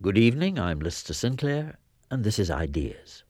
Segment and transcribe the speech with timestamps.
[0.00, 1.76] Good evening, I'm Lister Sinclair,
[2.08, 3.24] and this is Ideas.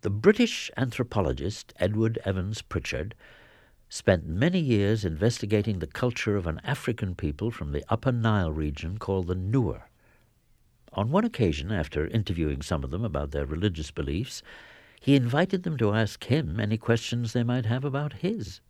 [0.00, 3.14] The British anthropologist Edward Evans Pritchard
[3.90, 8.96] spent many years investigating the culture of an African people from the Upper Nile region
[8.96, 9.82] called the Nuer.
[10.94, 14.42] On one occasion, after interviewing some of them about their religious beliefs,
[14.98, 18.62] he invited them to ask him any questions they might have about his.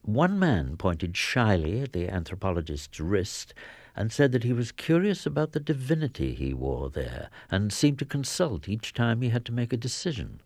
[0.00, 3.52] One man pointed shyly at the anthropologist's wrist
[3.98, 8.04] and said that he was curious about the divinity he wore there, and seemed to
[8.04, 10.40] consult each time he had to make a decision.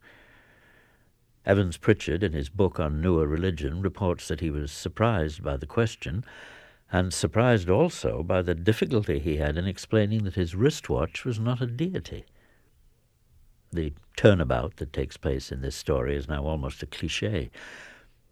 [1.45, 5.67] Evans Pritchard, in his book on Nuer religion, reports that he was surprised by the
[5.67, 6.25] question,
[6.91, 11.61] and surprised also by the difficulty he had in explaining that his wristwatch was not
[11.61, 12.25] a deity.
[13.71, 17.51] The turnabout that takes place in this story is now almost a cliche,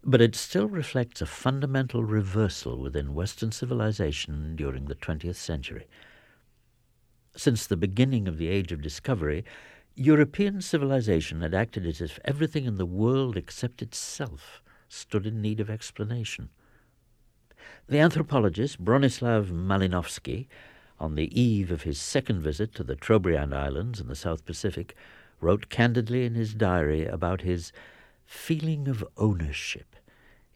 [0.03, 5.85] but it still reflects a fundamental reversal within Western civilization during the 20th century.
[7.35, 9.45] Since the beginning of the Age of Discovery,
[9.95, 15.59] European civilization had acted as if everything in the world except itself stood in need
[15.59, 16.49] of explanation.
[17.87, 20.47] The anthropologist Bronislaw Malinowski,
[20.99, 24.95] on the eve of his second visit to the Trobriand Islands in the South Pacific,
[25.39, 27.71] wrote candidly in his diary about his
[28.31, 29.93] feeling of ownership.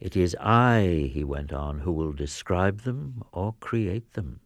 [0.00, 4.40] It is I, he went on, who will describe them or create them.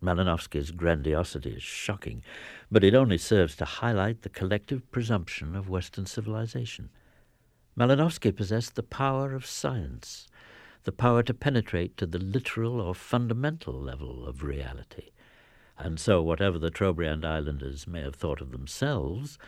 [0.00, 2.22] Malinowski's grandiosity is shocking,
[2.70, 6.90] but it only serves to highlight the collective presumption of Western civilization.
[7.76, 10.28] Malinowski possessed the power of science,
[10.84, 15.10] the power to penetrate to the literal or fundamental level of reality.
[15.76, 19.38] And so, whatever the Trobriand Islanders may have thought of themselves,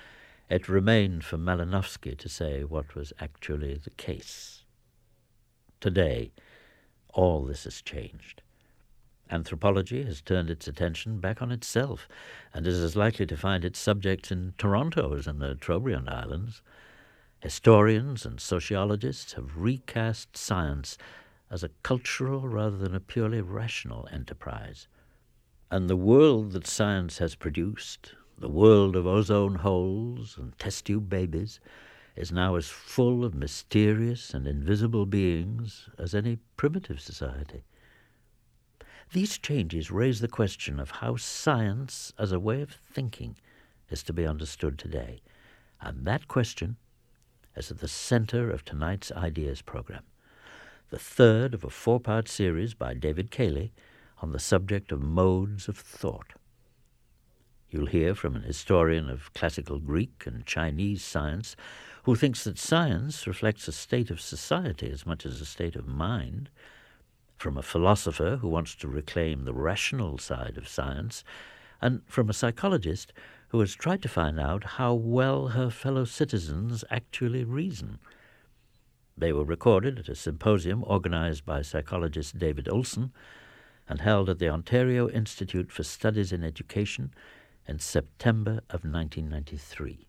[0.52, 4.64] it remained for Malinowski to say what was actually the case.
[5.80, 6.30] Today,
[7.14, 8.42] all this has changed.
[9.30, 12.06] Anthropology has turned its attention back on itself
[12.52, 16.60] and is as likely to find its subjects in Toronto as in the Trobriand Islands.
[17.40, 20.98] Historians and sociologists have recast science
[21.50, 24.86] as a cultural rather than a purely rational enterprise.
[25.70, 31.08] And the world that science has produced, the world of ozone holes and test tube
[31.08, 31.60] babies
[32.16, 37.64] is now as full of mysterious and invisible beings as any primitive society.
[39.12, 43.36] These changes raise the question of how science as a way of thinking
[43.90, 45.20] is to be understood today.
[45.80, 46.76] And that question
[47.56, 50.04] is at the center of tonight's Ideas program,
[50.90, 53.72] the third of a four part series by David Cayley
[54.22, 56.34] on the subject of modes of thought.
[57.72, 61.56] You'll hear from an historian of classical Greek and Chinese science
[62.02, 65.88] who thinks that science reflects a state of society as much as a state of
[65.88, 66.50] mind,
[67.38, 71.24] from a philosopher who wants to reclaim the rational side of science,
[71.80, 73.14] and from a psychologist
[73.48, 77.98] who has tried to find out how well her fellow citizens actually reason.
[79.16, 83.12] They were recorded at a symposium organized by psychologist David Olson
[83.88, 87.14] and held at the Ontario Institute for Studies in Education
[87.66, 90.06] in September of 1993.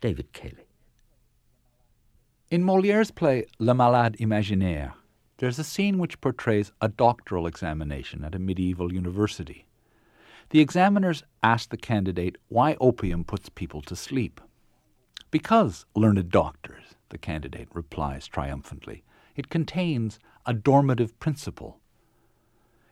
[0.00, 0.68] David Cayley.
[2.50, 4.92] In Moliere's play Le Malade Imaginaire,
[5.38, 9.66] there's a scene which portrays a doctoral examination at a medieval university.
[10.50, 14.40] The examiners ask the candidate why opium puts people to sleep.
[15.30, 19.02] Because, learned doctors, the candidate replies triumphantly,
[19.34, 21.80] it contains a dormitive principle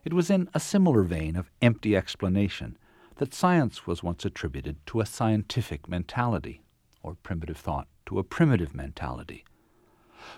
[0.03, 2.77] it was in a similar vein of empty explanation
[3.15, 6.61] that science was once attributed to a scientific mentality,
[7.01, 9.45] or primitive thought to a primitive mentality.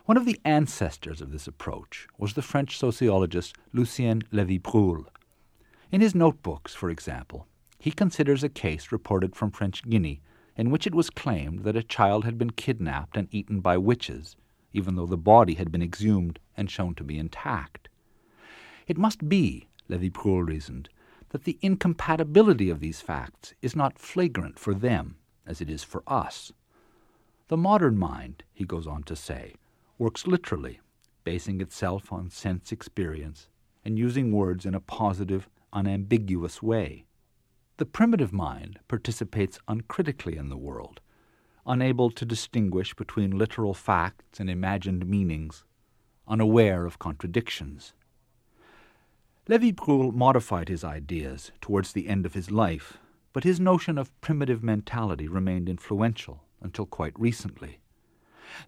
[0.06, 5.06] One of the ancestors of this approach was the French sociologist Lucien Levy-Bruhl.
[5.92, 7.48] In his notebooks, for example,
[7.80, 10.22] he considers a case reported from French Guinea
[10.58, 14.36] in which it was claimed that a child had been kidnapped and eaten by witches,
[14.74, 17.90] even though the body had been exhumed and shown to be intact.
[18.88, 20.90] It must be, Levy-Bruhl reasoned,
[21.30, 26.04] that the incompatibility of these facts is not flagrant for them as it is for
[26.08, 26.52] us.
[27.48, 29.56] The modern mind, he goes on to say,
[29.98, 30.80] works literally,
[31.24, 33.48] basing itself on sense experience
[33.84, 37.06] and using words in a positive, unambiguous way.
[37.78, 41.02] The primitive mind participates uncritically in the world,
[41.66, 45.66] unable to distinguish between literal facts and imagined meanings,
[46.28, 47.94] unaware of contradictions.
[49.48, 52.98] Levy-Bruhl modified his ideas towards the end of his life,
[53.32, 57.80] but his notion of primitive mentality remained influential until quite recently.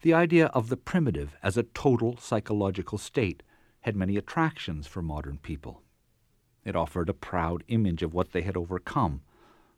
[0.04, 3.42] The idea of the primitive as a total psychological state
[3.82, 5.82] had many attractions for modern people.
[6.64, 9.22] It offered a proud image of what they had overcome,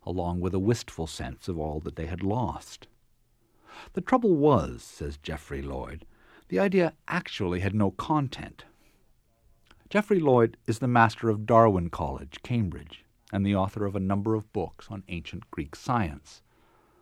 [0.03, 2.87] along with a wistful sense of all that they had lost.
[3.93, 6.05] The trouble was, says Geoffrey Lloyd,
[6.49, 8.65] the idea actually had no content.
[9.89, 13.03] Geoffrey Lloyd is the master of Darwin College, Cambridge,
[13.33, 16.43] and the author of a number of books on ancient Greek science.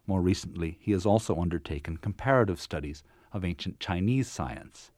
[0.05, 3.03] More recently, he has also undertaken comparative studies
[3.33, 4.91] of ancient Chinese science.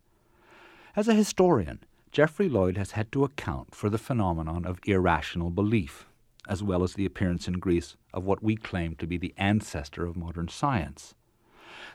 [0.95, 1.79] As a historian,
[2.11, 6.05] Geoffrey Lloyd has had to account for the phenomenon of irrational belief,
[6.47, 10.05] as well as the appearance in Greece of what we claim to be the ancestor
[10.05, 11.15] of modern science.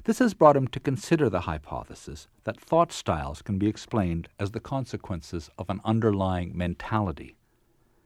[0.05, 4.51] This has brought him to consider the hypothesis that thought styles can be explained as
[4.51, 7.37] the consequences of an underlying mentality.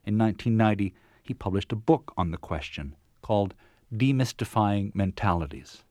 [0.05, 3.55] In 1990, he published a book on the question called
[3.95, 5.83] Demystifying Mentalities.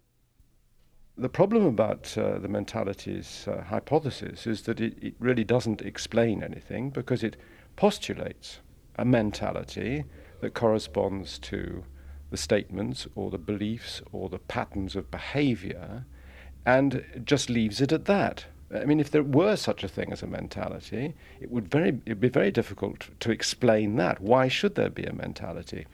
[1.19, 6.43] The problem about uh, the mentalities uh, hypothesis is that it, it really doesn't explain
[6.43, 7.37] anything because it
[7.75, 8.59] postulates
[8.97, 10.05] a mentality
[10.41, 11.83] that corresponds to
[12.29, 16.05] the statements or the beliefs or the patterns of behavior
[16.65, 18.45] and just leaves it at that.
[18.73, 22.19] I mean, if there were such a thing as a mentality, it would very it'd
[22.19, 24.19] be very difficult to explain that.
[24.19, 25.85] Why should there be a mentality?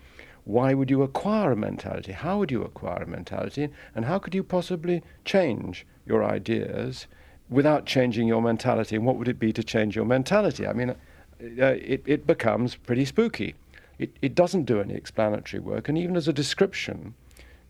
[0.46, 2.12] Why would you acquire a mentality?
[2.12, 3.70] How would you acquire a mentality?
[3.96, 7.08] And how could you possibly change your ideas
[7.50, 8.96] without changing your mentality?
[8.96, 10.68] And what would it be to change your mentality?
[10.68, 10.96] I mean, uh,
[11.40, 13.56] it, it becomes pretty spooky.
[14.00, 15.90] It, it doesn't do any explanatory work.
[15.90, 17.14] And even as a description,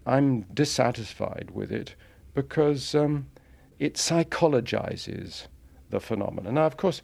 [0.05, 1.95] I'm dissatisfied with it
[2.33, 3.27] because um,
[3.79, 5.47] it psychologizes
[5.89, 6.51] the phenomena.
[6.51, 7.01] Now, of course,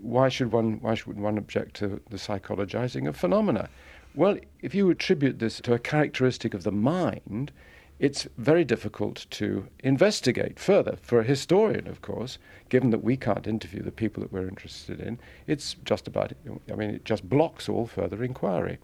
[0.00, 3.68] why should one, why should one object to the psychologizing of phenomena?
[4.14, 7.52] Well, if you attribute this to a characteristic of the mind,
[7.98, 10.96] it's very difficult to investigate further.
[11.02, 15.00] For a historian, of course, given that we can't interview the people that we're interested
[15.00, 16.32] in, it's just about,
[16.70, 18.78] I mean, it just blocks all further inquiry.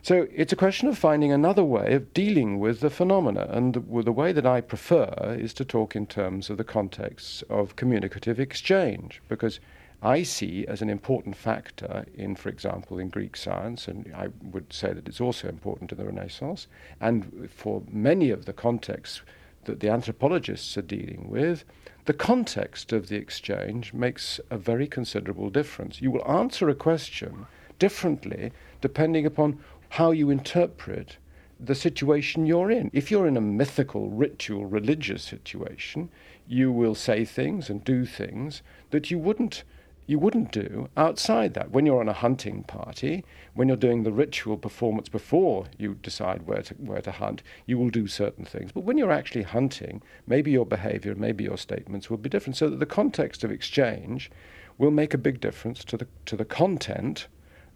[0.00, 3.46] So it's a question of finding another way of dealing with the phenomena.
[3.50, 7.44] And the, the way that I prefer is to talk in terms of the context
[7.50, 9.60] of communicative exchange, because
[10.02, 14.72] I see as an important factor in, for example, in Greek science, and I would
[14.72, 16.68] say that it's also important in the Renaissance,
[17.00, 19.22] and for many of the contexts
[19.64, 21.64] that the anthropologists are dealing with,
[22.04, 26.00] the context of the exchange makes a very considerable difference.
[26.00, 27.46] You will answer a question
[27.78, 29.58] differently depending upon
[29.90, 31.16] how you interpret
[31.60, 32.90] the situation you're in.
[32.92, 36.08] If you're in a mythical, ritual, religious situation,
[36.46, 39.64] you will say things and do things that you wouldn't
[40.08, 41.70] you wouldn't do outside that.
[41.70, 46.46] When you're on a hunting party, when you're doing the ritual performance before you decide
[46.46, 48.72] where to, where to hunt, you will do certain things.
[48.72, 52.56] But when you're actually hunting, maybe your behavior, maybe your statements will be different.
[52.56, 54.30] So that the context of exchange
[54.78, 57.26] will make a big difference to the, to the content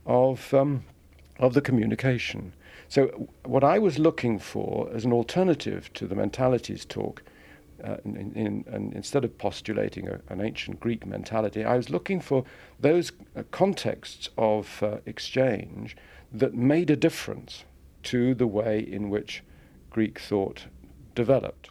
[0.06, 0.84] of, um,
[1.38, 2.55] of the communication.
[2.88, 7.23] So, what I was looking for as an alternative to the mentalities talk
[7.84, 12.20] uh, in, in, in, instead of postulating a, an ancient Greek mentality, I was looking
[12.20, 12.44] for
[12.81, 15.96] those uh, contexts of uh, exchange
[16.32, 17.64] that made a difference
[18.05, 19.43] to the way in which
[19.90, 20.67] Greek thought
[21.14, 21.70] developed.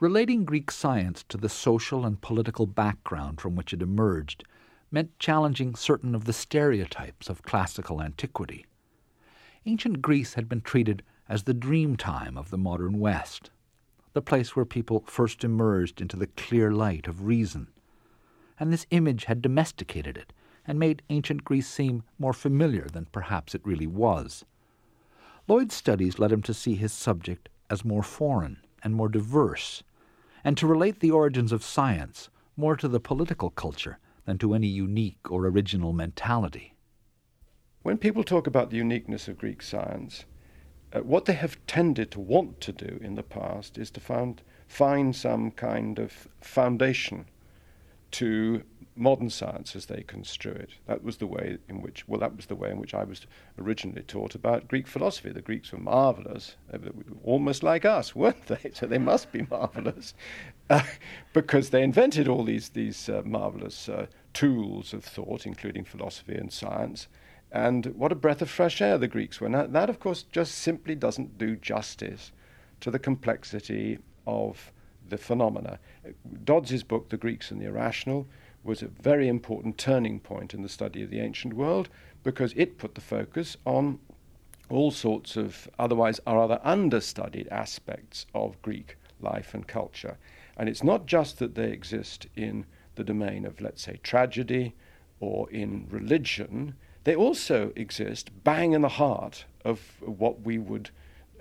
[0.00, 4.44] Relating Greek science to the social and political background from which it emerged
[4.90, 8.66] meant challenging certain of the stereotypes of classical antiquity.
[9.64, 13.50] Ancient Greece had been treated as the dream time of the modern West
[14.12, 17.68] the place where people first emerged into the clear light of reason.
[18.58, 20.32] And this image had domesticated it
[20.66, 24.44] and made ancient Greece seem more familiar than perhaps it really was.
[25.48, 29.82] Lloyd's studies led him to see his subject as more foreign and more diverse,
[30.44, 34.66] and to relate the origins of science more to the political culture than to any
[34.66, 36.74] unique or original mentality.
[37.82, 40.24] When people talk about the uniqueness of Greek science,
[40.92, 44.42] uh, what they have tended to want to do in the past is to find,
[44.66, 47.26] find some kind of foundation
[48.10, 48.62] to
[48.94, 50.70] modern science as they construe it.
[50.86, 53.26] That was the way in which, well, that was the way in which I was
[53.58, 55.30] originally taught about Greek philosophy.
[55.30, 56.56] The Greeks were marvelous,
[57.24, 58.70] almost like us, weren't they?
[58.74, 60.14] So they must be marvelous,
[60.68, 60.82] uh,
[61.32, 66.52] because they invented all these these uh, marvelous uh, tools of thought, including philosophy and
[66.52, 67.08] science.
[67.52, 69.48] And what a breath of fresh air the Greeks were.
[69.48, 72.32] Now, that, of course, just simply doesn't do justice
[72.80, 74.72] to the complexity of
[75.08, 75.78] the phenomena.
[76.44, 78.26] Dodds's book, The Greeks and the Irrational,
[78.64, 81.90] was a very important turning point in the study of the ancient world
[82.22, 83.98] because it put the focus on
[84.70, 90.16] all sorts of otherwise or other understudied aspects of Greek life and culture.
[90.56, 94.74] And it's not just that they exist in the domain of, let's say, tragedy
[95.20, 100.90] or in religion, they also exist bang in the heart of what we would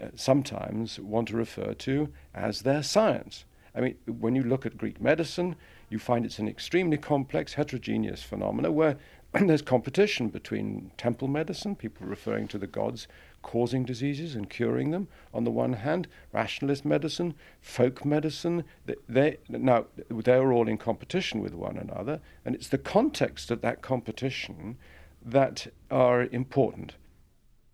[0.01, 3.45] uh, sometimes want to refer to as their science.
[3.73, 5.55] I mean, when you look at Greek medicine,
[5.89, 8.97] you find it's an extremely complex, heterogeneous phenomena where
[9.33, 13.07] there's competition between temple medicine, people referring to the gods
[13.41, 18.63] causing diseases and curing them, on the one hand, rationalist medicine, folk medicine.
[18.85, 23.61] They, they, now, they're all in competition with one another, and it's the context of
[23.61, 24.77] that competition
[25.23, 26.95] that are important.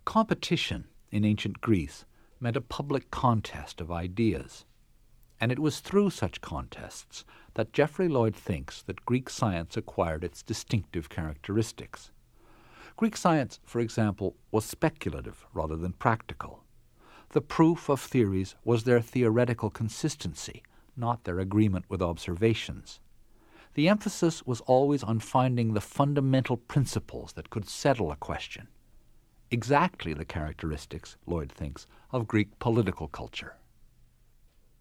[0.06, 2.06] Competition in ancient Greece
[2.40, 4.66] meant a public contest of ideas.
[5.40, 7.24] And it was through such contests
[7.54, 12.12] that Geoffrey Lloyd thinks that Greek science acquired its distinctive characteristics.
[12.96, 16.64] Greek science, for example, was speculative rather than practical.
[17.30, 20.64] The proof of theories was their theoretical consistency,
[20.96, 23.00] not their agreement with observations.
[23.78, 28.68] The emphasis was always on finding the fundamental principles that could settle a question.
[29.50, 33.56] Exactly the characteristics, Lloyd thinks, of Greek political culture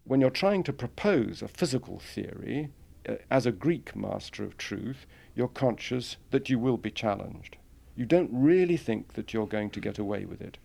[0.07, 2.69] when you're trying to propose a physical theory,
[3.09, 7.57] uh, as a Greek master of truth, you're conscious that you will be challenged.
[7.97, 10.59] You don't really think that you're going to get away with it.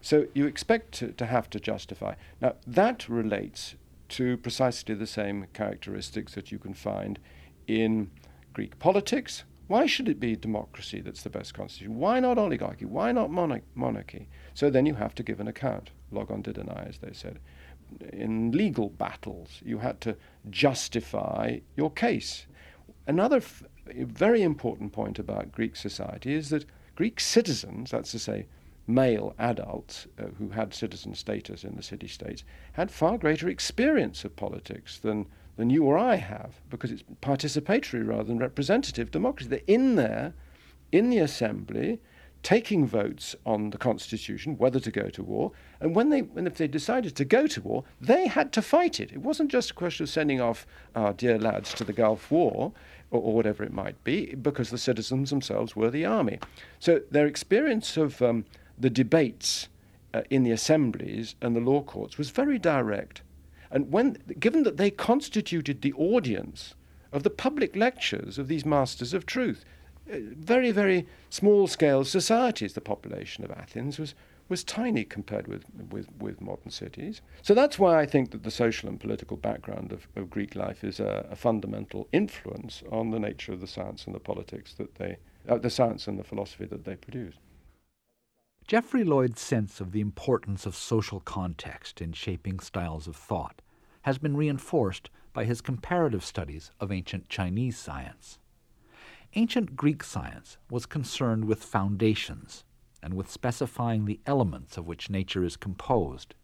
[0.00, 2.14] So you expect to, to have to justify.
[2.40, 3.74] Now, that relates
[4.10, 7.18] to precisely the same characteristics that you can find
[7.68, 8.10] in
[8.52, 9.44] Greek politics.
[9.68, 11.96] Why should it be democracy that's the best constitution?
[11.96, 12.86] Why not oligarchy?
[12.86, 14.28] Why not monarchy?
[14.54, 15.90] So then you have to give an account.
[16.10, 17.38] Logon didonai, as they said
[18.12, 19.60] in legal battles.
[19.64, 20.16] You had to
[20.50, 22.46] justify your case.
[23.06, 28.46] Another f- very important point about Greek society is that Greek citizens, that's to say,
[28.86, 34.24] male adults uh, who had citizen status in the city states, had far greater experience
[34.24, 35.26] of politics than,
[35.58, 39.50] than you or I have, because it's participatory rather than representative democracy.
[39.50, 40.32] They're in there,
[40.92, 42.00] in the assembly,
[42.44, 45.50] taking votes on the constitution, whether to go to war,
[45.80, 49.00] and when they, and if they decided to go to war, they had to fight
[49.00, 49.10] it.
[49.12, 52.72] It wasn't just a question of sending off our dear lads to the Gulf War
[53.10, 56.38] or, or whatever it might be, because the citizens themselves were the army.
[56.78, 58.44] So their experience of um,
[58.78, 59.68] the debates
[60.14, 63.22] uh, in the assemblies and the law courts was very direct.
[63.70, 66.74] And when, given that they constituted the audience
[67.12, 69.64] of the public lectures of these masters of truth,
[70.08, 72.72] very, very small scale societies.
[72.72, 74.14] The population of Athens was,
[74.48, 77.20] was tiny compared with, with, with modern cities.
[77.42, 80.82] So that's why I think that the social and political background of, of Greek life
[80.82, 84.94] is a, a, fundamental influence on the nature of the science and the politics that
[84.94, 87.34] they, uh, the science and the philosophy that they produce.
[88.68, 93.62] Geoffrey Lloyd's sense of the importance of social context in shaping styles of thought
[94.02, 98.38] has been reinforced by his comparative studies of ancient Chinese science.
[99.36, 102.64] Ancient Greek science was concerned with foundations
[103.02, 106.34] and with specifying the elements of which nature is composed.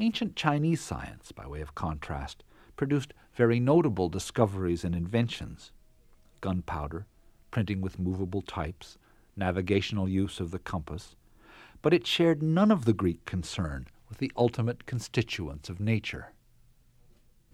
[0.00, 2.42] Ancient Chinese science, by way of contrast,
[2.74, 5.70] produced very notable discoveries and inventions
[6.40, 7.06] gunpowder,
[7.52, 8.98] printing with movable types,
[9.36, 11.14] navigational use of the compass,
[11.82, 16.32] but it shared none of the Greek concern with the ultimate constituents of nature.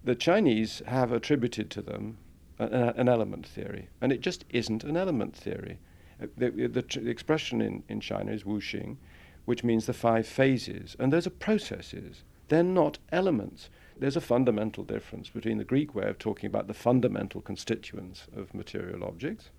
[0.03, 2.17] The Chinese have attributed to them
[2.59, 5.79] an element theory, and it just isn't an element theory.
[6.21, 8.97] Uh, the, the, the, expression in, in China is wuxing,
[9.45, 12.23] which means the five phases, and those are processes.
[12.47, 13.69] They're not elements.
[13.97, 18.53] There's a fundamental difference between the Greek way of talking about the fundamental constituents of
[18.53, 19.49] material objects.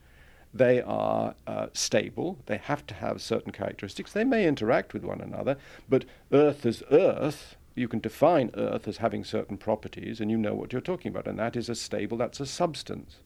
[0.57, 4.13] They are uh, stable, they have to have certain characteristics.
[4.13, 5.57] They may interact with one another,
[5.89, 10.55] but Earth as Earth you can define Earth as having certain properties, and you know
[10.55, 13.17] what you're talking about, and that is a stable, that's a substance.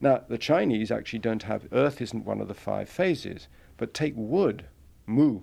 [0.00, 4.14] Now, the Chinese actually don't have, Earth isn't one of the five phases, but take
[4.16, 4.66] wood,
[5.06, 5.40] mu.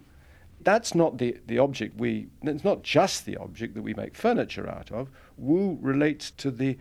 [0.62, 4.70] That's not the, the object we, it's not just the object that we make furniture
[4.70, 5.10] out of.
[5.38, 6.77] Wu relates to the,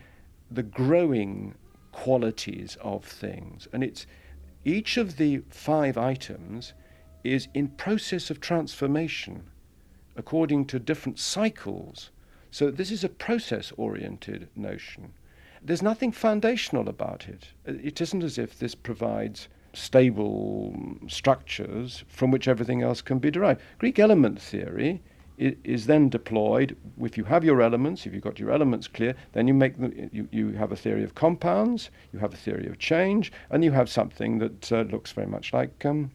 [0.51, 1.55] the growing
[1.93, 4.07] qualities of things, and it's
[4.65, 6.75] each of the five items
[7.25, 9.45] is in process of transformation
[10.17, 12.11] according to different cycles.
[12.51, 15.13] So this is a process oriented notion.
[15.63, 17.49] There's nothing foundational about it.
[17.67, 20.75] It isn't as if this provides stable
[21.07, 23.61] structures from which everything else can be derived.
[23.79, 25.01] Greek element theory
[25.41, 26.77] is then deployed.
[27.01, 30.11] If you have your elements, if you've got your elements clear, then you make the,
[30.13, 33.73] you, you have a theory of compounds, you have a theory of change, and you
[33.73, 36.11] have something that uh, looks very much like um,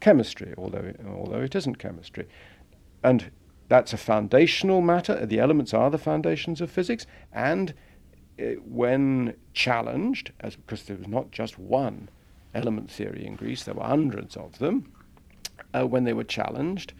[0.00, 2.26] chemistry, although although it isn't chemistry.
[3.02, 3.30] And
[3.68, 5.24] that's a foundational matter.
[5.24, 7.06] The elements are the foundations of physics.
[7.32, 7.74] And
[8.40, 12.08] uh, when challenged, as, because there was not just one
[12.54, 13.64] element theory in Greece.
[13.64, 14.92] There were hundreds of them.
[15.72, 16.92] Uh, when they were challenged,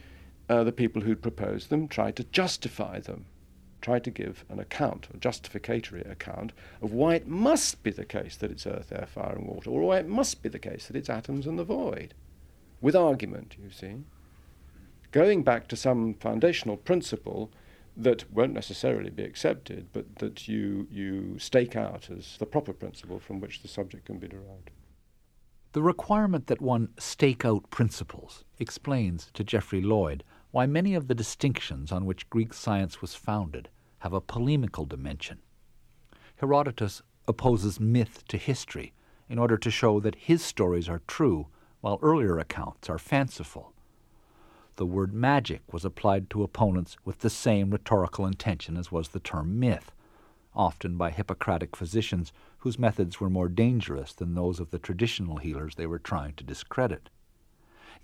[0.48, 3.26] uh, the people who'd proposed them tried to justify them,
[3.80, 8.36] tried to give an account, a justificatory account, of why it must be the case
[8.36, 10.96] that it's earth, air, fire, and water, or why it must be the case that
[10.96, 12.14] it's atoms and the void.
[12.80, 13.96] With argument, you see.
[15.12, 17.50] Going back to some foundational principle
[17.96, 23.20] that won't necessarily be accepted, but that you, you stake out as the proper principle
[23.20, 24.70] from which the subject can be derived.
[25.72, 30.24] The requirement that one stake out principles explains to Geoffrey Lloyd
[30.54, 33.68] why many of the distinctions on which Greek science was founded
[33.98, 35.40] have a polemical dimension.
[36.36, 38.92] Herodotus opposes myth to history
[39.28, 41.48] in order to show that his stories are true,
[41.80, 43.74] while earlier accounts are fanciful
[44.76, 49.20] the word magic was applied to opponents with the same rhetorical intention as was the
[49.20, 49.92] term myth,
[50.54, 55.74] often by Hippocratic physicians whose methods were more dangerous than those of the traditional healers
[55.74, 57.10] they were trying to discredit.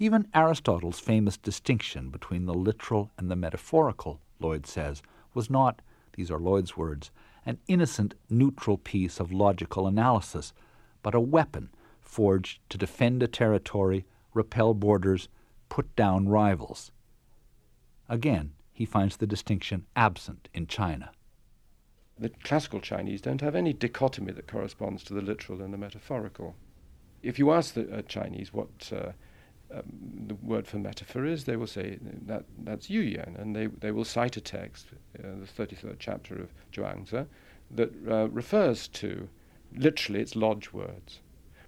[0.02, 5.02] Even Aristotle's famous distinction between the literal and the metaphorical, Lloyd says,
[5.34, 5.82] was not,
[6.14, 7.10] these are Lloyd's words,
[7.44, 10.54] an innocent, neutral piece of logical analysis,
[11.02, 11.68] but a weapon
[12.00, 15.28] forged to defend a territory, repel boarders,
[15.68, 16.92] put down rivals.
[18.08, 21.10] Again, he finds the distinction absent in China.
[22.18, 26.56] The classical Chinese don't have any dichotomy that corresponds to the literal and the metaphorical.
[27.22, 29.12] If you ask the uh, Chinese what uh,
[29.72, 29.82] um,
[30.26, 33.92] the word for metaphor is, they will say that that's Yu Yan, and they, they
[33.92, 34.86] will cite a text,
[35.18, 37.26] uh, the 33rd chapter of Zhuangzi,
[37.70, 39.28] that uh, refers to
[39.76, 41.20] literally its lodge words.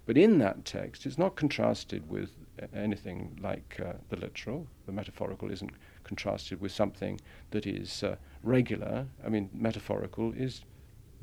[0.05, 2.31] But in that text, it's not contrasted with
[2.73, 4.67] anything like uh, the literal.
[4.85, 5.71] The metaphorical isn't
[6.03, 7.19] contrasted with something
[7.51, 9.07] that is uh, regular.
[9.25, 10.61] I mean, metaphorical is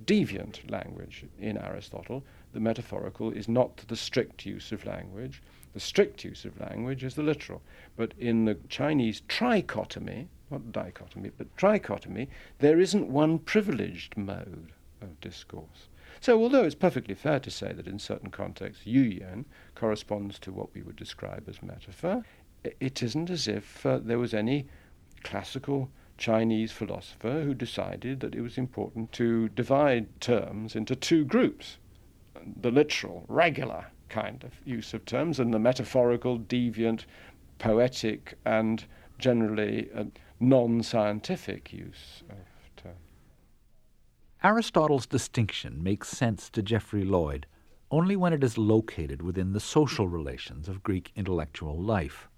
[0.06, 2.24] deviant language in Aristotle.
[2.52, 5.42] The metaphorical is not the strict use of language.
[5.72, 7.62] The strict use of language is the literal.
[7.96, 12.28] But in the Chinese trichotomy, not dichotomy, but trichotomy,
[12.58, 15.88] there isn't one privileged mode of discourse.
[16.20, 20.52] So, although it's perfectly fair to say that in certain contexts Yu Yan corresponds to
[20.52, 22.24] what we would describe as metaphor,
[22.64, 24.66] it isn't as if uh, there was any
[25.22, 31.78] classical Chinese philosopher who decided that it was important to divide terms into two groups
[32.60, 37.06] the literal, regular kind of use of terms, and the metaphorical, deviant,
[37.58, 38.84] poetic, and
[39.18, 40.04] generally uh,
[40.40, 42.96] non scientific use of terms.
[44.42, 47.46] Aristotle's distinction makes sense to Geoffrey Lloyd
[47.90, 52.28] only when it is located within the social relations of Greek intellectual life.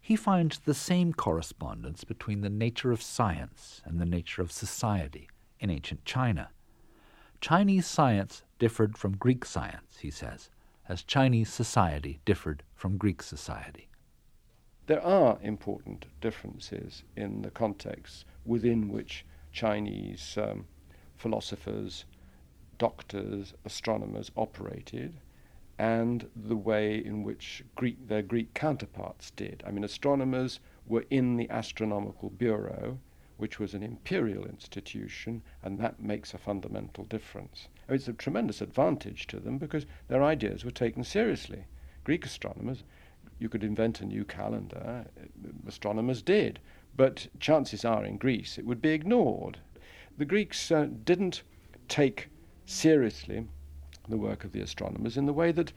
[0.00, 5.28] He finds the same correspondence between the nature of science and the nature of society
[5.58, 6.50] in ancient China.
[7.40, 10.50] Chinese science differed from Greek science, he says,
[10.88, 13.88] as Chinese society differed from Greek society.
[14.86, 20.66] There are important differences in the context within which Chinese um,
[21.16, 22.06] philosophers,
[22.78, 25.20] doctors, astronomers operated,
[25.78, 29.62] and the way in which Greek, their Greek counterparts did.
[29.66, 32.98] I mean, astronomers were in the Astronomical Bureau,
[33.36, 37.68] which was an imperial institution, and that makes a fundamental difference.
[37.88, 41.64] It's a tremendous advantage to them because their ideas were taken seriously.
[42.04, 42.84] Greek astronomers,
[43.38, 45.06] you could invent a new calendar,
[45.66, 46.58] astronomers did,
[46.96, 49.58] but chances are in Greece it would be ignored
[50.18, 51.42] the Greeks uh, didn't
[51.86, 52.28] take
[52.66, 53.46] seriously
[54.08, 55.72] the work of the astronomers in the way that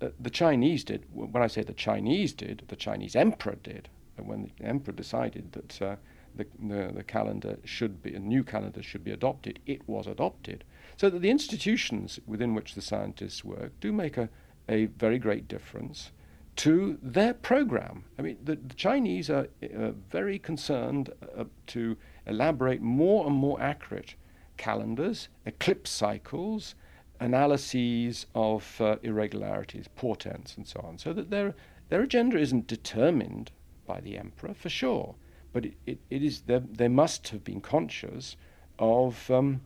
[0.00, 1.04] uh, the Chinese did.
[1.12, 3.88] When I say the Chinese did, the Chinese emperor did.
[4.16, 5.96] And when the emperor decided that uh,
[6.36, 6.46] the,
[6.94, 10.62] the, calendar should be, a new calendar should be adopted, it was adopted.
[11.00, 14.28] So that the institutions within which the scientists work do make a,
[14.68, 16.12] a very great difference
[16.56, 18.04] to their program.
[18.18, 21.08] I mean, the, the Chinese are uh, very concerned
[21.38, 24.14] uh, to elaborate more and more accurate
[24.58, 26.74] calendars, eclipse cycles,
[27.18, 31.54] analyses of uh, irregularities, portents, and so on, so that their,
[31.88, 33.50] their agenda isn't determined
[33.86, 35.14] by the emperor, for sure,
[35.54, 38.36] but it, it, it is, they must have been conscious
[38.78, 39.62] of um,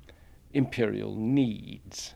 [0.54, 2.14] imperial needs.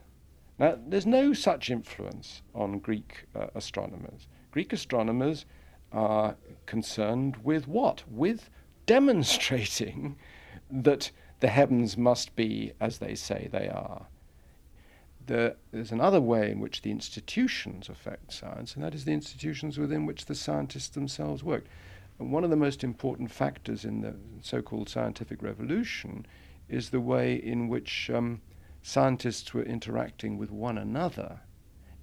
[0.59, 4.27] Now, there's no such influence on Greek uh, astronomers.
[4.51, 5.44] Greek astronomers
[5.92, 8.03] are concerned with what?
[8.11, 8.51] With
[8.87, 10.16] demonstrating
[10.70, 14.07] that the heavens must be as they say they are.
[15.27, 19.79] The, there's another way in which the institutions affect science, and that is the institutions
[19.79, 21.64] within which the scientists themselves work.
[22.18, 26.27] And one of the most important factors in the so called scientific revolution
[26.68, 28.40] is the way in which um,
[28.83, 31.40] scientists were interacting with one another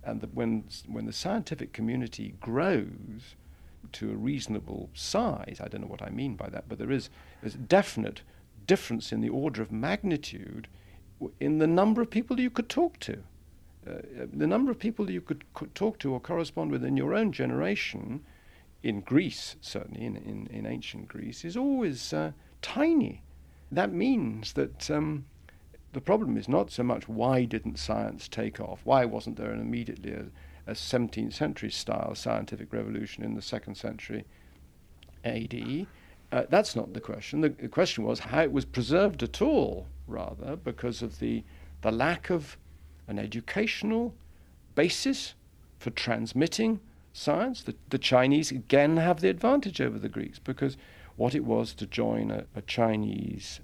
[0.04, 3.36] And the, when, when the scientific community grows
[3.93, 7.10] to a reasonable size, I don't know what I mean by that, but there is
[7.43, 8.21] a definite
[8.67, 10.67] difference in the order of magnitude
[11.39, 13.23] in the number of people you could talk to.
[13.88, 17.13] Uh, the number of people you could, could, talk to or correspond with in your
[17.13, 18.23] own generation,
[18.82, 23.21] in Greece, certainly in, in, in ancient Greece, is always uh, tiny.
[23.71, 25.25] That means that um,
[25.93, 28.82] the problem is not so much why didn't science take off?
[28.84, 30.25] Why wasn't there an immediately a,
[30.67, 34.25] a 17th century style scientific revolution in the second century
[35.23, 35.88] AD?
[36.32, 37.41] Uh, that's not the question.
[37.41, 41.43] The, the, question was how it was preserved at all, rather, because of the,
[41.82, 42.58] the lack of
[43.08, 44.13] an educational
[44.75, 45.34] basis
[45.80, 46.82] for transmitting
[47.13, 47.63] science.
[47.63, 50.75] The, the Chinese again have the advantage over the Greeks because
[51.15, 53.62] what it was to join a, a Chinese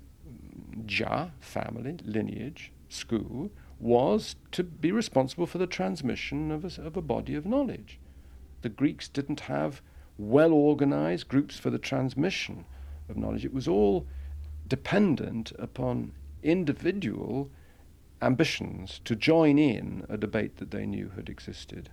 [0.85, 7.01] Jia family, lineage, school, was to be responsible for the transmission of a, of a
[7.01, 7.99] body of knowledge.
[8.61, 9.81] The Greeks didn't have
[10.17, 12.65] well organized groups for the transmission
[13.09, 13.43] of knowledge.
[13.43, 14.05] It was all
[14.67, 17.49] dependent upon individual
[18.21, 21.89] ambitions to join in a debate that they knew had existed.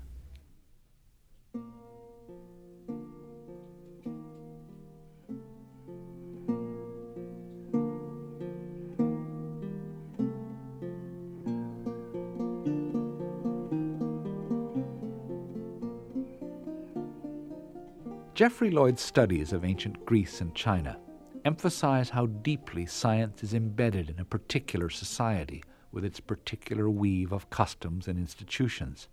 [18.39, 20.97] Geoffrey Lloyd's studies of ancient Greece and China
[21.45, 27.51] emphasize how deeply science is embedded in a particular society with its particular weave of
[27.51, 29.09] customs and institutions.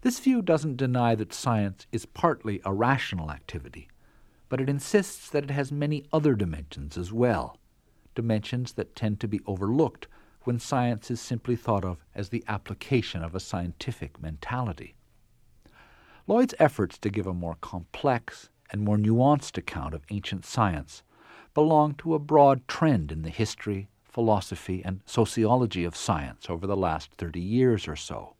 [0.00, 3.88] This view doesn't deny that science is partly a rational activity,
[4.48, 7.58] but it insists that it has many other dimensions as well,
[8.14, 10.06] dimensions that tend to be overlooked
[10.44, 14.94] when science is simply thought of as the application of a scientific mentality.
[16.26, 21.02] Lloyd's efforts to give a more complex and more nuanced account of ancient science
[21.52, 26.78] belong to a broad trend in the history, philosophy, and sociology of science over the
[26.78, 28.36] last 30 years or so.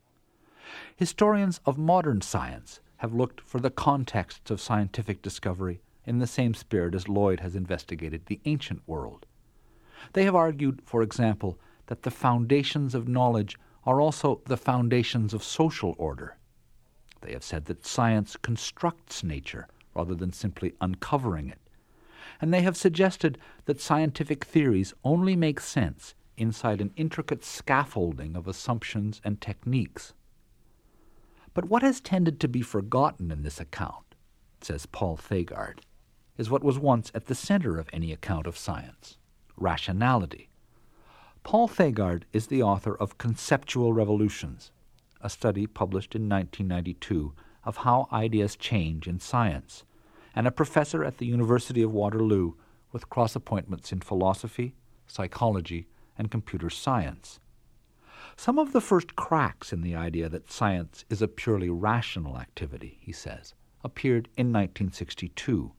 [0.97, 6.55] Historians of modern science have looked for the contexts of scientific discovery in the same
[6.55, 9.27] spirit as Lloyd has investigated the ancient world.
[10.15, 15.45] They have argued, for example, that the foundations of knowledge are also the foundations of
[15.45, 16.39] social order
[17.25, 21.59] they have said that science constructs nature rather than simply uncovering it.
[22.41, 28.47] And they have suggested that scientific theories only make sense inside an intricate scaffolding of
[28.47, 30.13] assumptions and techniques.
[31.55, 34.15] But what has tended to be forgotten in this account,
[34.61, 35.79] says Paul Thagard,
[36.37, 39.17] is what was once at the center of any account of science
[39.57, 40.49] rationality.
[41.45, 44.73] Paul Thagard is the author of Conceptual Revolutions,
[45.25, 47.33] a study published in 1992
[47.65, 49.83] of how ideas change in science,
[50.37, 52.53] and a professor at the University of Waterloo
[52.93, 54.75] with cross appointments in philosophy,
[55.07, 57.41] psychology, and computer science.
[58.37, 62.99] Some of the first cracks in the idea that science is a purely rational activity,
[63.01, 65.73] he says, appeared in 1962.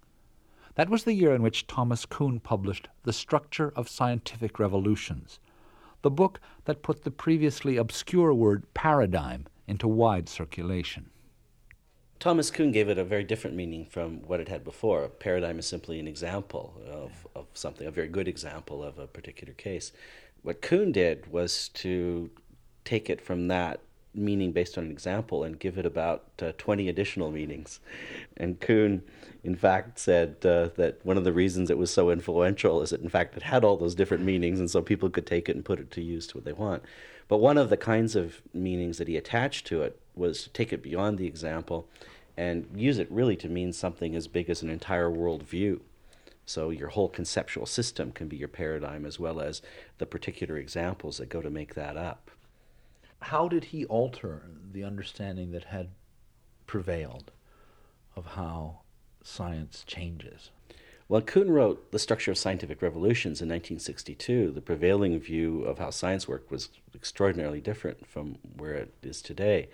[0.74, 5.40] That was the year in which Thomas Kuhn published The Structure of Scientific Revolutions,
[6.06, 11.10] the book that put the previously obscure word paradigm into wide circulation.
[12.20, 15.04] Thomas Kuhn gave it a very different meaning from what it had before.
[15.04, 19.08] A paradigm is simply an example of, of something, a very good example of a
[19.08, 19.92] particular case.
[20.44, 22.30] What Kuhn did was to
[22.84, 23.80] take it from that
[24.16, 27.80] meaning based on an example and give it about uh, 20 additional meanings.
[28.38, 29.04] And Kuhn,
[29.44, 33.02] in fact, said uh, that one of the reasons it was so influential is that,
[33.02, 35.66] in fact, it had all those different meanings, and so people could take it and
[35.66, 36.84] put it to use to what they want.
[37.28, 40.72] But one of the kinds of meanings that he attached to it was to take
[40.72, 41.88] it beyond the example
[42.38, 45.80] and use it really to mean something as big as an entire worldview.
[46.46, 49.62] So your whole conceptual system can be your paradigm as well as
[49.98, 52.30] the particular examples that go to make that up
[53.26, 55.90] how did he alter the understanding that had
[56.68, 57.32] prevailed
[58.16, 58.82] of how
[59.24, 60.52] science changes?
[61.10, 64.52] Well, Kuhn wrote The Structure of Scientific Revolutions in 1962.
[64.52, 69.70] The prevailing view of how science worked was extraordinarily different from where it is today.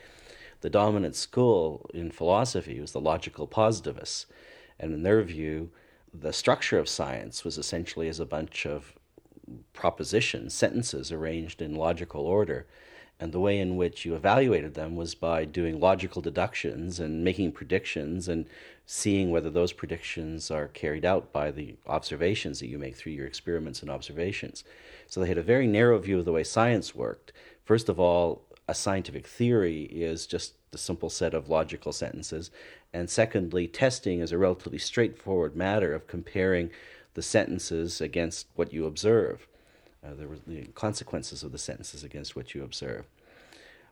[0.61, 4.27] The dominant school in philosophy was the logical positivists,
[4.79, 5.71] and in their view,
[6.13, 8.93] the structure of science was essentially as a bunch of
[9.73, 12.65] propositions, sentences arranged in logical order
[13.21, 17.51] and the way in which you evaluated them was by doing logical deductions and making
[17.51, 18.47] predictions and
[18.87, 23.27] seeing whether those predictions are carried out by the observations that you make through your
[23.27, 24.63] experiments and observations.
[25.05, 27.31] So they had a very narrow view of the way science worked.
[27.63, 32.49] First of all, a scientific theory is just a simple set of logical sentences.
[32.91, 36.71] And secondly, testing is a relatively straightforward matter of comparing
[37.13, 39.47] the sentences against what you observe,
[40.03, 43.05] uh, the, the consequences of the sentences against what you observe.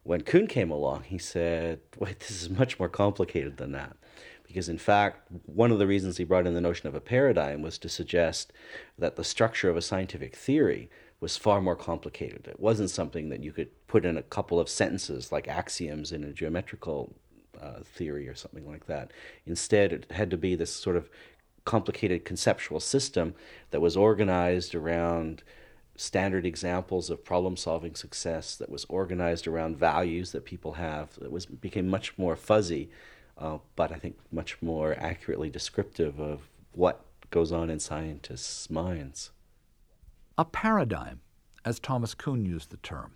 [0.04, 3.98] When Kuhn came along, he said, wait, this is much more complicated than that.
[4.48, 7.62] Because, in fact, one of the reasons he brought in the notion of a paradigm
[7.62, 8.52] was to suggest
[8.98, 12.48] that the structure of a scientific theory was far more complicated.
[12.48, 16.24] It wasn't something that you could put in a couple of sentences like axioms in
[16.24, 17.14] a geometrical
[17.62, 19.12] uh, theory or something like that.
[19.46, 21.10] Instead, it had to be this sort of
[21.66, 23.36] complicated conceptual system
[23.70, 25.44] that was organized around
[26.00, 31.32] standard examples of problem solving success that was organized around values that people have that
[31.32, 32.90] was became much more fuzzy
[33.38, 39.32] uh, but i think much more accurately descriptive of what goes on in scientists' minds
[40.40, 41.20] a paradigm,
[41.66, 43.16] as Thomas Kuhn used the term,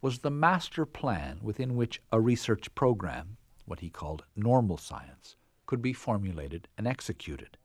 [0.00, 5.82] was the master plan within which a research program, what he called normal science, could
[5.82, 7.58] be formulated and executed.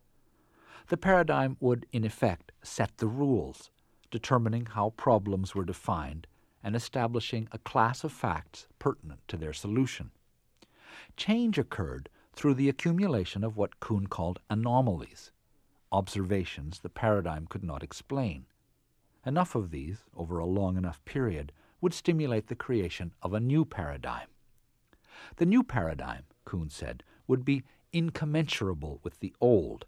[0.90, 3.72] The paradigm would, in effect, set the rules,
[4.12, 6.28] determining how problems were defined
[6.64, 10.12] and establishing a class of facts pertinent to their solution.
[11.16, 15.32] Change occurred through the accumulation of what Kuhn called anomalies,
[15.92, 18.46] observations the paradigm could not explain.
[19.26, 23.66] Enough of these, over a long enough period, would stimulate the creation of a new
[23.66, 24.28] paradigm.
[25.38, 29.86] The new paradigm, Kuhn said, would be incommensurable with the old,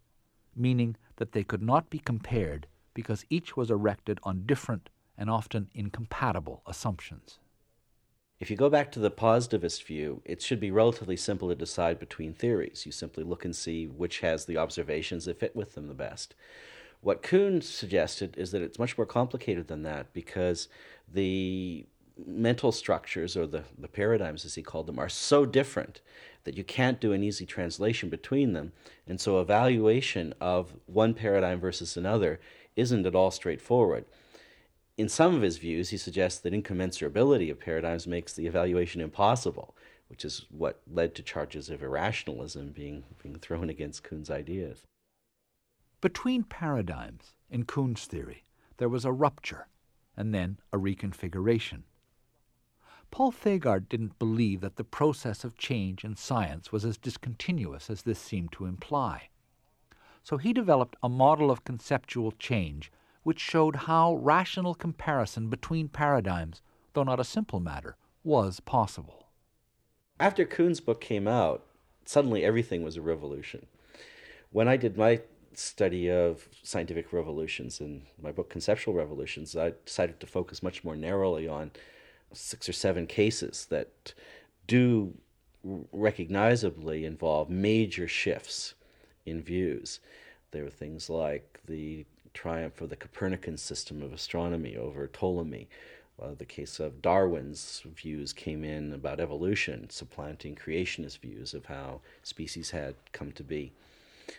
[0.55, 5.69] meaning that they could not be compared because each was erected on different and often
[5.73, 7.39] incompatible assumptions.
[8.39, 11.99] If you go back to the positivist view, it should be relatively simple to decide
[11.99, 12.85] between theories.
[12.85, 16.35] You simply look and see which has the observations that fit with them the best.
[17.01, 20.69] What Kuhn suggested is that it's much more complicated than that because
[21.11, 21.85] the
[22.25, 26.01] mental structures or the, the paradigms, as he called them, are so different
[26.43, 28.71] that you can't do an easy translation between them.
[29.07, 32.39] And so, evaluation of one paradigm versus another
[32.79, 34.05] isn't at all straightforward.
[34.97, 39.75] In some of his views, he suggests that incommensurability of paradigms makes the evaluation impossible,
[40.07, 44.83] which is what led to charges of irrationalism being, being thrown against Kuhn's ideas.
[46.01, 48.45] Between paradigms, in Kuhn's theory,
[48.77, 49.67] there was a rupture
[50.17, 51.83] and then a reconfiguration.
[53.11, 58.03] Paul Thagard didn't believe that the process of change in science was as discontinuous as
[58.03, 59.29] this seemed to imply.
[60.29, 62.91] So he developed a model of conceptual change
[63.23, 66.61] which showed how rational comparison between paradigms,
[66.93, 69.25] though not a simple matter, was possible.
[70.19, 71.65] After Kuhn's book came out,
[72.05, 73.65] suddenly everything was a revolution.
[74.51, 75.21] When I did my
[75.55, 80.95] study of scientific revolutions in my book Conceptual Revolutions, I decided to focus much more
[80.95, 81.71] narrowly on
[82.33, 84.13] six or seven cases that
[84.67, 85.15] do
[85.63, 88.75] recognizably involve major shifts
[89.25, 89.99] in views.
[90.51, 95.67] There were things like the triumph of the Copernican system of astronomy over Ptolemy.
[96.21, 102.01] Uh, the case of Darwin's views came in about evolution, supplanting creationist views of how
[102.23, 103.71] species had come to be.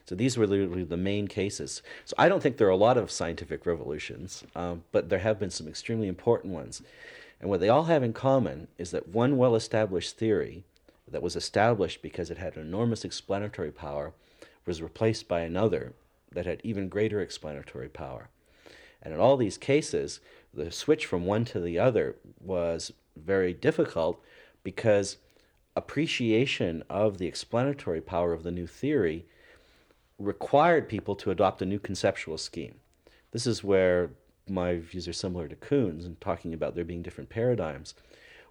[0.04, 1.82] So these were literally the main cases.
[2.04, 5.38] So I don't think there are a lot of scientific revolutions, um, but there have
[5.38, 6.82] been some extremely important ones.
[7.40, 10.64] And what they all have in common is that one well established theory
[11.10, 14.12] that was established because it had enormous explanatory power
[14.66, 15.94] was replaced by another
[16.32, 18.28] that had even greater explanatory power.
[19.02, 20.20] And in all these cases,
[20.52, 24.22] the switch from one to the other was very difficult
[24.62, 25.16] because
[25.76, 29.26] appreciation of the explanatory power of the new theory
[30.18, 32.74] required people to adopt a new conceptual scheme.
[33.32, 34.10] This is where
[34.48, 37.94] my views are similar to Kuhn's and talking about there being different paradigms.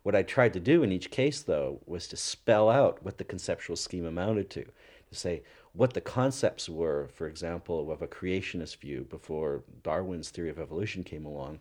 [0.01, 3.23] What I tried to do in each case, though, was to spell out what the
[3.25, 5.43] conceptual scheme amounted to, to say
[5.73, 11.03] what the concepts were, for example, of a creationist view before Darwin's theory of evolution
[11.03, 11.60] came along,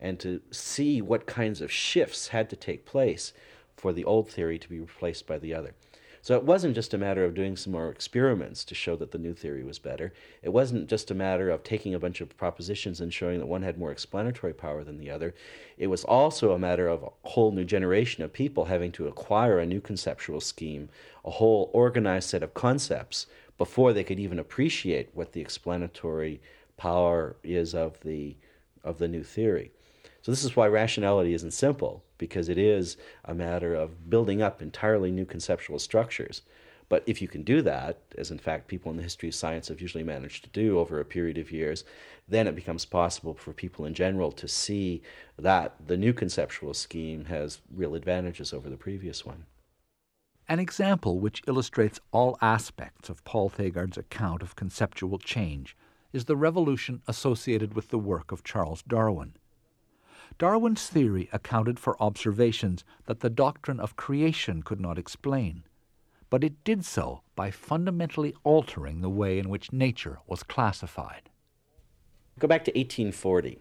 [0.00, 3.32] and to see what kinds of shifts had to take place
[3.76, 5.74] for the old theory to be replaced by the other.
[6.22, 9.18] So it wasn't just a matter of doing some more experiments to show that the
[9.18, 10.12] new theory was better.
[10.42, 13.62] It wasn't just a matter of taking a bunch of propositions and showing that one
[13.62, 15.34] had more explanatory power than the other.
[15.78, 19.58] It was also a matter of a whole new generation of people having to acquire
[19.58, 20.90] a new conceptual scheme,
[21.24, 23.26] a whole organized set of concepts
[23.60, 26.40] before they could even appreciate what the explanatory
[26.78, 28.34] power is of the
[28.82, 29.70] of the new theory.
[30.22, 34.62] So this is why rationality isn't simple because it is a matter of building up
[34.62, 36.40] entirely new conceptual structures.
[36.88, 39.68] But if you can do that, as in fact people in the history of science
[39.68, 41.84] have usually managed to do over a period of years,
[42.26, 45.02] then it becomes possible for people in general to see
[45.38, 49.44] that the new conceptual scheme has real advantages over the previous one.
[50.50, 55.76] An example which illustrates all aspects of Paul Thagard's account of conceptual change
[56.12, 59.36] is the revolution associated with the work of Charles Darwin.
[60.38, 65.62] Darwin's theory accounted for observations that the doctrine of creation could not explain,
[66.30, 71.30] but it did so by fundamentally altering the way in which nature was classified.
[72.40, 73.60] Go back to 1840.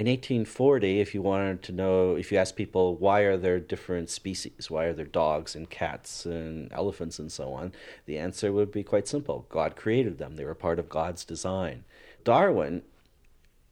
[0.00, 4.08] In 1840, if you wanted to know, if you asked people why are there different
[4.08, 7.72] species, why are there dogs and cats and elephants and so on,
[8.06, 9.44] the answer would be quite simple.
[9.50, 10.36] God created them.
[10.36, 11.84] They were part of God's design.
[12.24, 12.80] Darwin,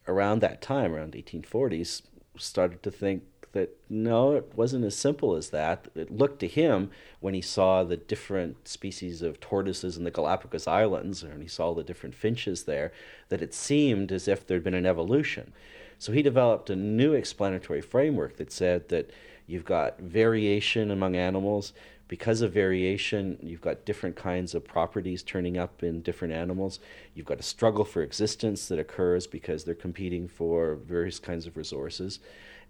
[0.07, 2.03] around that time, around 1840s,
[2.37, 5.89] started to think that no, it wasn't as simple as that.
[5.95, 10.67] It looked to him when he saw the different species of tortoises in the Galapagos
[10.67, 12.93] Islands, and he saw the different finches there,
[13.29, 15.53] that it seemed as if there'd been an evolution.
[15.99, 19.11] So he developed a new explanatory framework that said that
[19.47, 21.73] you've got variation among animals.
[22.07, 26.81] Because of variation, you've got different kinds of properties turning up in different animals.
[27.15, 31.57] You've got a struggle for existence that occurs because they're competing for various kinds of
[31.57, 32.21] resources.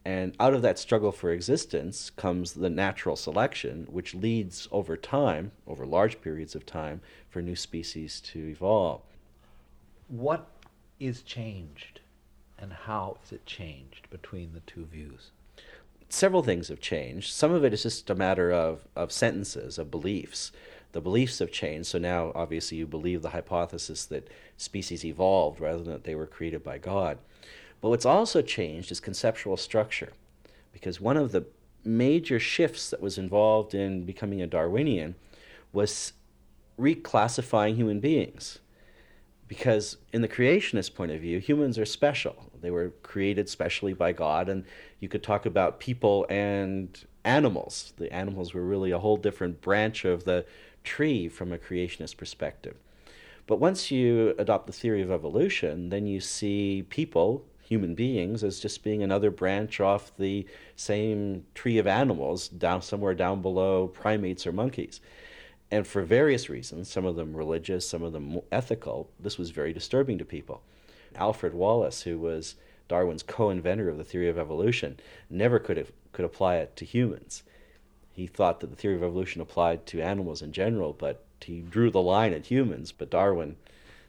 [0.04, 5.52] And out of that struggle for existence comes the natural selection, which leads over time,
[5.66, 9.02] over large periods of time, for new species to evolve.
[10.08, 10.46] What
[10.98, 12.00] is changed?
[12.58, 15.30] and how is it changed between the two views?
[16.08, 17.32] Several things have changed.
[17.32, 20.50] Some of it is just a matter of, of sentences, of beliefs.
[20.92, 25.82] The beliefs have changed, so now obviously you believe the hypothesis that species evolved rather
[25.82, 27.18] than that they were created by God.
[27.80, 30.12] But what's also changed is conceptual structure,
[30.72, 31.46] because one of the
[31.84, 35.14] major shifts that was involved in becoming a Darwinian
[35.72, 36.12] was
[36.78, 38.58] reclassifying human beings.
[39.46, 42.50] Because in the creationist point of view humans are special.
[42.60, 44.64] They were created specially by god and
[45.00, 47.94] you could talk about people and animals.
[47.96, 50.44] The animals were really a whole different branch of the
[50.84, 52.76] tree from a creationist perspective.
[53.46, 58.60] But once you adopt the theory of evolution then you see people human beings as
[58.60, 64.46] just being another branch off the same tree of animals down somewhere down below primates
[64.46, 65.00] or monkeys
[65.70, 69.72] and for various reasons, some of them religious, some of them ethical, this was very
[69.72, 70.62] disturbing to people.
[71.14, 72.54] Alfred Wallace, who was
[72.88, 77.42] Darwin's co-inventor of the theory of evolution, never could have, could apply it to humans.
[78.12, 81.90] He thought that the theory of evolution applied to animals in general, but he drew
[81.90, 82.90] the line at humans.
[82.90, 83.56] But Darwin,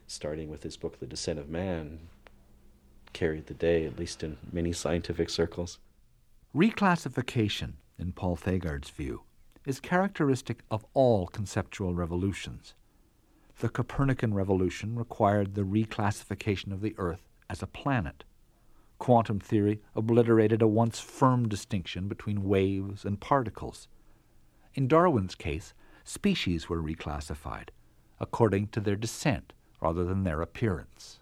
[0.06, 2.08] starting with his book The Descent of Man,
[3.12, 5.78] carried the day, at least in many scientific circles.
[6.54, 9.22] Reclassification, in Paul Thagard's view,
[9.66, 12.74] is characteristic of all conceptual revolutions.
[13.60, 18.24] The Copernican revolution required the reclassification of the Earth as a planet.
[18.98, 23.88] Quantum theory obliterated a once firm distinction between waves and particles.
[24.74, 27.68] In Darwin's case, species were reclassified
[28.20, 31.19] according to their descent rather than their appearance.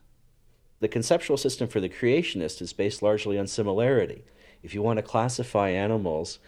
[0.80, 4.22] The conceptual system for the creationist is based largely on similarity.
[4.62, 6.38] If you want to classify animals,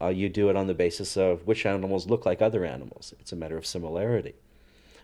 [0.00, 3.14] uh, you do it on the basis of which animals look like other animals.
[3.20, 4.34] It's a matter of similarity.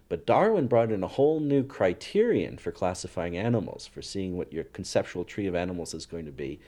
[0.08, 4.64] But Darwin brought in a whole new criterion for classifying animals, for seeing what your
[4.64, 6.58] conceptual tree of animals is going to be,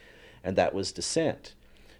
[0.43, 1.53] and that was descent.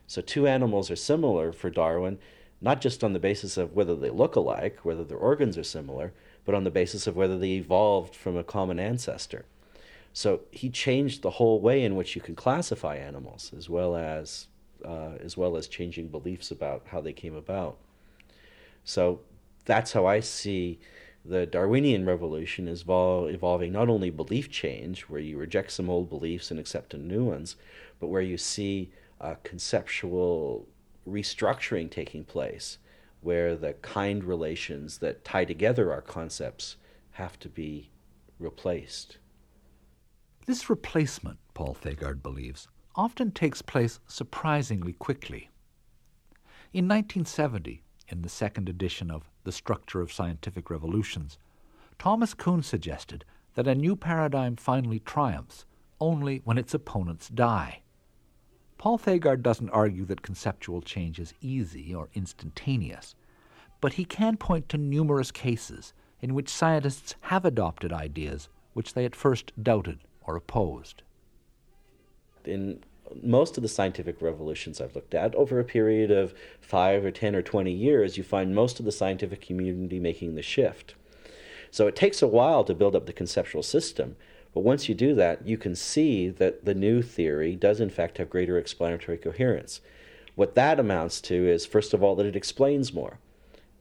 [0.06, 2.20] So, two animals are similar for Darwin,
[2.62, 6.14] not just on the basis of whether they look alike, whether their organs are similar,
[6.46, 9.46] but on the basis of whether they evolved from a common ancestor.
[10.14, 14.48] So, he changed the whole way in which you can classify animals, as well as
[14.86, 17.78] uh, as well as changing beliefs about how they came about.
[18.84, 19.22] So
[19.66, 20.80] that's how I see
[21.26, 26.52] the Darwinian revolution is evolving not only belief change, where you reject some old beliefs
[26.52, 27.56] and accept new ones,
[28.00, 28.92] but where you see
[29.44, 30.68] conceptual
[31.08, 32.78] restructuring taking place,
[33.22, 36.76] where the kind relations that tie together our concepts
[37.12, 37.90] have to be
[38.38, 39.18] replaced.
[40.46, 45.50] This replacement, Paul Thagard believes, often takes place surprisingly quickly.
[46.74, 51.38] In 1970, in the second edition of The Structure of Scientific Revolutions,
[51.98, 53.24] Thomas Kuhn suggested
[53.56, 55.66] that a new paradigm finally triumphs
[56.02, 57.82] only when its opponents die.
[58.78, 63.16] Paul Thagard doesn't argue that conceptual change is easy or instantaneous,
[63.80, 69.06] but he can point to numerous cases in which scientists have adopted ideas which they
[69.06, 71.04] at first doubted or opposed
[72.46, 72.84] in
[73.22, 77.36] most of the scientific revolutions I've looked at, over a period of five or 10
[77.36, 80.96] or 20 years, you find most of the scientific community making the shift.
[81.70, 84.16] So it takes a while to build up the conceptual system,
[84.54, 88.18] but once you do that, you can see that the new theory does, in fact,
[88.18, 89.82] have greater explanatory coherence.
[90.36, 93.20] What that amounts to is, first of all, that it explains more.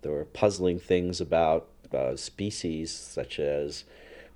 [0.03, 3.85] There are puzzling things about uh, species, such as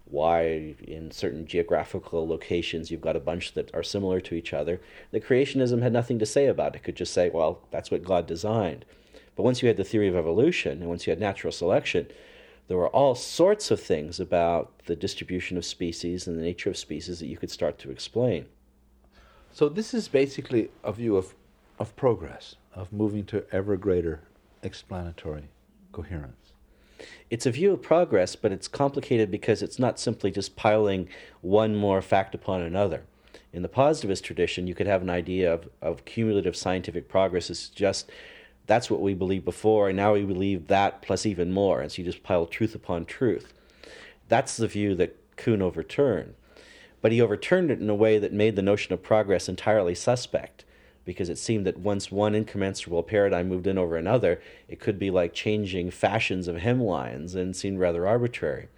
[0.09, 4.81] why in certain geographical locations you've got a bunch that are similar to each other.
[5.11, 6.79] The creationism had nothing to say about it.
[6.79, 8.85] It could just say, well, that's what God designed.
[9.35, 12.07] But once you had the theory of evolution and once you had natural selection,
[12.69, 16.77] there were all sorts of things about the distribution of species and the nature of
[16.77, 18.47] species that you could start to explain.
[19.53, 21.35] So this is basically a view of,
[21.79, 24.21] of progress, of moving to ever greater
[24.63, 25.49] explanatory
[25.93, 26.46] coherence.
[27.31, 31.09] It's a view of progress, but it's complicated because it's not simply just piling
[31.41, 33.03] one more fact upon another.
[33.53, 37.69] In the positivist tradition, you could have an idea of, of cumulative scientific progress as
[37.69, 38.11] just
[38.67, 41.81] that's what we believed before, and now we believe that plus even more.
[41.81, 43.53] And so you just pile truth upon truth.
[44.29, 46.35] That's the view that Kuhn overturned.
[47.01, 50.65] But he overturned it in a way that made the notion of progress entirely suspect,
[51.07, 55.11] because it seemed that once one incommensurable paradigm moved in over another, it could be
[55.11, 58.69] like changing fashions of hemlines and seemed rather arbitrary.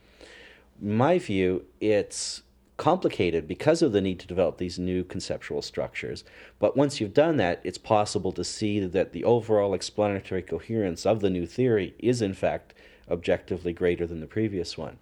[0.81, 2.43] My view, it's
[2.77, 6.23] complicated because of the need to develop these new conceptual structures.
[6.61, 11.21] But once you've done that, it's possible to see that the overall explanatory coherence of
[11.21, 12.75] the new theory is, in fact,
[13.11, 14.99] objectively greater than the previous one.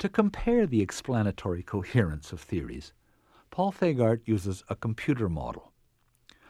[0.00, 2.92] To compare the explanatory coherence of theories,
[3.50, 5.72] Paul Thagard uses a computer model.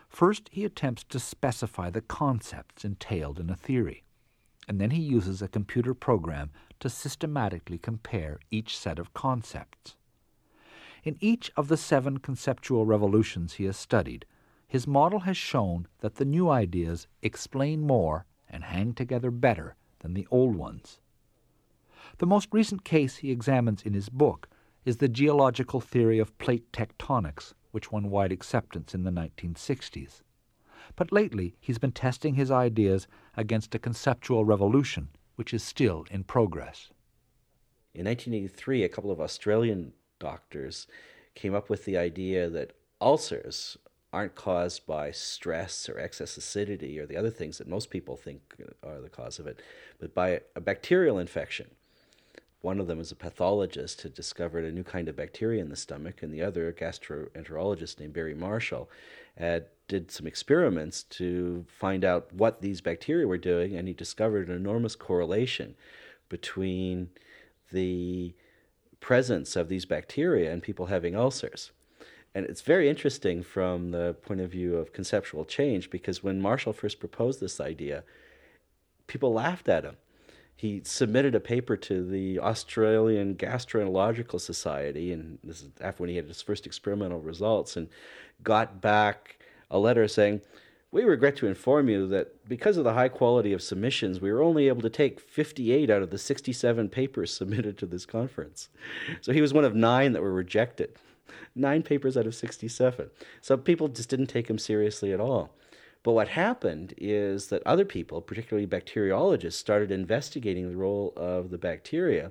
[0.08, 4.04] First, he attempts to specify the concepts entailed in a theory,
[4.68, 6.50] and then he uses a computer program
[6.80, 9.96] to systematically compare each set of concepts.
[11.04, 14.26] In each of the seven conceptual revolutions he has studied,
[14.66, 20.14] his model has shown that the new ideas explain more and hang together better than
[20.14, 20.98] the old ones.
[22.18, 24.48] The most recent case he examines in his book
[24.84, 30.22] is the geological theory of plate tectonics, which won wide acceptance in the 1960s.
[30.94, 33.06] But lately he's been testing his ideas
[33.36, 36.90] against a conceptual revolution, which is still in progress.
[37.94, 40.86] In 1983, a couple of Australian doctors
[41.34, 43.76] came up with the idea that ulcers
[44.12, 48.40] aren't caused by stress or excess acidity or the other things that most people think
[48.82, 49.60] are the cause of it,
[49.98, 51.66] but by a bacterial infection.
[52.60, 55.76] One of them is a pathologist who discovered a new kind of bacteria in the
[55.76, 58.90] stomach, and the other, a gastroenterologist named Barry Marshall,
[59.36, 64.48] had, did some experiments to find out what these bacteria were doing, and he discovered
[64.48, 65.76] an enormous correlation
[66.28, 67.10] between
[67.72, 68.34] the
[69.00, 71.70] presence of these bacteria in people having ulcers.
[72.34, 76.72] And it's very interesting from the point of view of conceptual change because when Marshall
[76.72, 78.04] first proposed this idea,
[79.06, 79.96] people laughed at him.
[80.56, 86.16] He submitted a paper to the Australian Gastroenterological Society, and this is after when he
[86.16, 87.88] had his first experimental results, and
[88.42, 89.38] got back
[89.70, 90.40] a letter saying,
[90.92, 94.42] we regret to inform you that because of the high quality of submissions, we were
[94.42, 98.70] only able to take 58 out of the 67 papers submitted to this conference.
[99.20, 100.96] So he was one of nine that were rejected.
[101.54, 103.10] Nine papers out of 67.
[103.42, 105.50] So people just didn't take him seriously at all.
[106.06, 111.58] But what happened is that other people, particularly bacteriologists, started investigating the role of the
[111.58, 112.30] bacteria.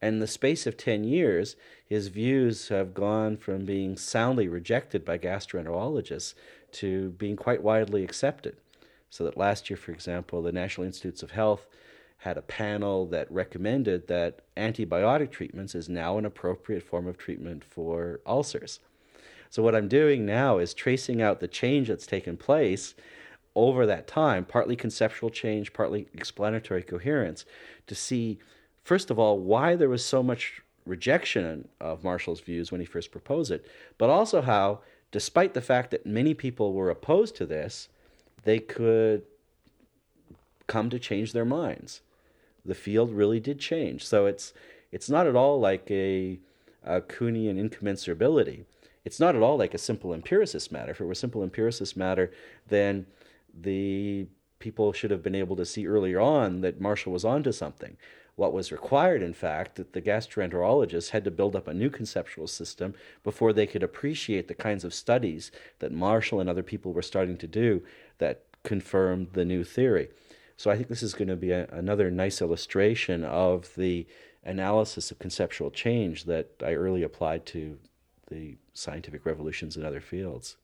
[0.00, 1.54] And in the space of 10 years,
[1.86, 6.34] his views have gone from being soundly rejected by gastroenterologists
[6.72, 8.56] to being quite widely accepted.
[9.08, 11.68] So that last year, for example, the National Institutes of Health
[12.16, 17.62] had a panel that recommended that antibiotic treatments is now an appropriate form of treatment
[17.62, 18.80] for ulcers.
[19.52, 22.94] So what I'm doing now is tracing out the change that's taken place
[23.54, 27.44] over that time, partly conceptual change, partly explanatory coherence,
[27.86, 28.38] to see,
[28.82, 33.12] first of all, why there was so much rejection of Marshall's views when he first
[33.12, 33.66] proposed it,
[33.98, 34.80] but also how
[35.10, 37.90] despite the fact that many people were opposed to this,
[38.44, 39.22] they could
[40.66, 42.00] come to change their minds.
[42.64, 44.06] The field really did change.
[44.06, 44.54] So it's
[44.90, 46.38] it's not at all like a,
[46.82, 48.64] a Kuhnian incommensurability.
[49.04, 50.92] It's not at all like a simple empiricist matter.
[50.92, 52.32] If it were simple empiricist matter,
[52.68, 53.06] then
[53.52, 54.26] the
[54.58, 57.96] people should have been able to see earlier on that Marshall was onto something.
[58.36, 62.46] What was required, in fact, that the gastroenterologists had to build up a new conceptual
[62.46, 62.94] system
[63.24, 65.50] before they could appreciate the kinds of studies
[65.80, 67.82] that Marshall and other people were starting to do
[68.18, 70.08] that confirmed the new theory.
[70.56, 74.06] So I think this is going to be a, another nice illustration of the
[74.44, 77.78] analysis of conceptual change that I early applied to
[78.32, 80.56] the scientific revolutions in other fields.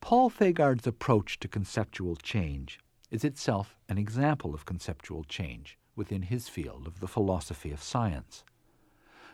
[0.00, 2.78] Paul Thagard's approach to conceptual change
[3.10, 8.44] is itself an example of conceptual change within his field of the philosophy of science.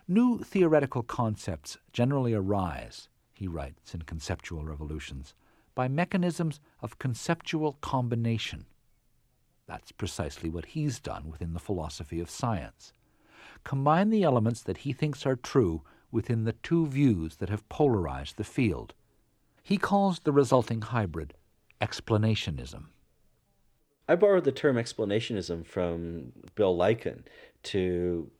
[0.06, 5.34] New theoretical concepts generally arise, he writes in Conceptual Revolutions,
[5.74, 8.66] by mechanisms of conceptual combination.
[9.66, 12.92] That's precisely what he's done within the philosophy of science.
[13.64, 18.36] Combine the elements that he thinks are true within the two views that have polarized
[18.36, 18.94] the field.
[19.62, 21.34] He calls the resulting hybrid
[21.80, 22.86] explanationism.
[24.08, 27.22] I borrowed the term explanationism from Bill Lycan
[27.64, 28.30] to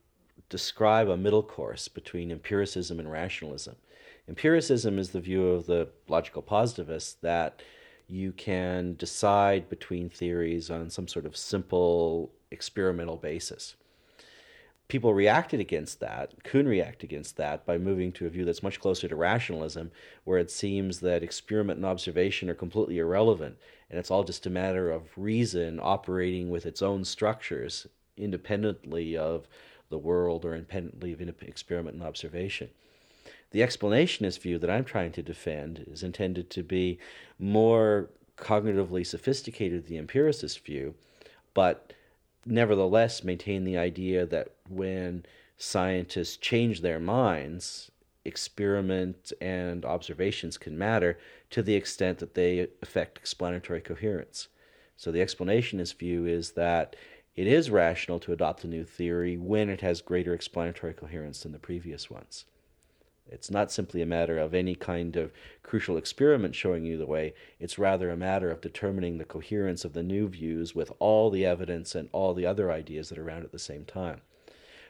[0.48, 3.76] describe a middle course between empiricism and rationalism.
[4.28, 7.62] Empiricism is the view of the logical positivists that
[8.08, 13.76] you can decide between theories on some sort of simple experimental basis.
[14.90, 18.80] People reacted against that, Kuhn reacted against that by moving to a view that's much
[18.80, 19.92] closer to rationalism,
[20.24, 23.56] where it seems that experiment and observation are completely irrelevant,
[23.88, 27.86] and it's all just a matter of reason operating with its own structures
[28.16, 29.46] independently of
[29.90, 32.68] the world or independently of experiment and observation.
[33.52, 36.98] The explanationist view that I'm trying to defend is intended to be
[37.38, 40.96] more cognitively sophisticated than the empiricist view,
[41.54, 41.92] but
[42.46, 45.24] nevertheless maintain the idea that when
[45.56, 47.90] scientists change their minds,
[48.24, 51.18] experiment and observations can matter
[51.50, 54.48] to the extent that they affect explanatory coherence.
[54.96, 56.96] So the explanationist view is that
[57.34, 61.52] it is rational to adopt a new theory when it has greater explanatory coherence than
[61.52, 62.44] the previous ones.
[63.30, 67.34] It's not simply a matter of any kind of crucial experiment showing you the way.
[67.58, 71.46] It's rather a matter of determining the coherence of the new views with all the
[71.46, 74.20] evidence and all the other ideas that are around at the same time.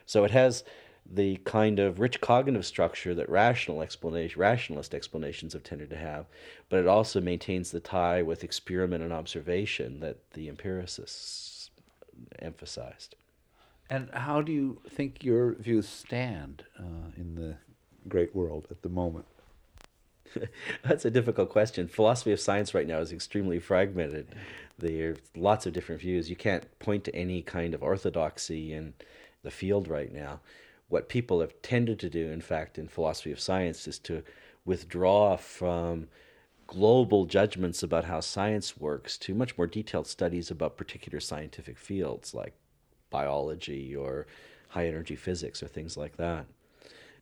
[0.05, 0.63] So it has
[1.05, 6.25] the kind of rich cognitive structure that rational explanation, rationalist explanations have tended to have,
[6.69, 11.69] but it also maintains the tie with experiment and observation that the empiricists
[12.39, 13.15] emphasized.
[13.89, 17.57] And how do you think your views stand uh, in the
[18.07, 19.25] great world at the moment?
[20.83, 21.87] That's a difficult question.
[21.87, 24.35] Philosophy of science right now is extremely fragmented.
[24.77, 26.29] There are lots of different views.
[26.29, 28.93] You can't point to any kind of orthodoxy in
[29.43, 30.39] the field right now.
[30.89, 34.23] What people have tended to do, in fact, in philosophy of science, is to
[34.65, 36.07] withdraw from
[36.67, 42.33] global judgments about how science works to much more detailed studies about particular scientific fields
[42.33, 42.53] like
[43.09, 44.25] biology or
[44.69, 46.45] high energy physics or things like that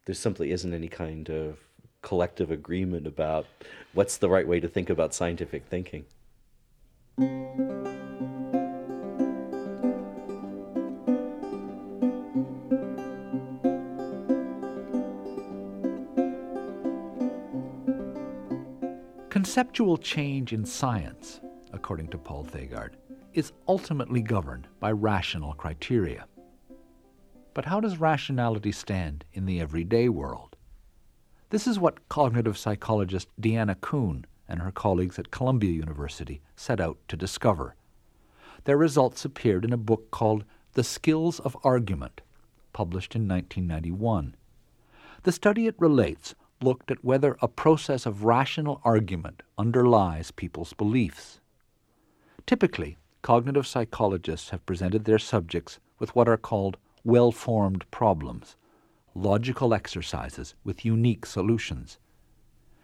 [0.05, 1.59] there simply isn't any kind of
[2.01, 3.45] collective agreement about
[3.93, 6.05] what's the right way to think about scientific thinking.
[19.29, 21.39] Conceptual change in science,
[21.71, 22.91] according to Paul Thagard,
[23.33, 26.25] is ultimately governed by rational criteria.
[27.59, 30.55] But how does rationality stand in the everyday world?
[31.49, 36.97] This is what cognitive psychologist Deanna Kuhn and her colleagues at Columbia University set out
[37.09, 37.75] to discover.
[38.63, 42.21] Their results appeared in a book called The Skills of Argument,
[42.71, 44.37] published in 1991.
[45.23, 51.41] The study it relates looked at whether a process of rational argument underlies people's beliefs.
[52.45, 58.55] Typically, cognitive psychologists have presented their subjects with what are called well formed problems,
[59.15, 61.97] logical exercises with unique solutions.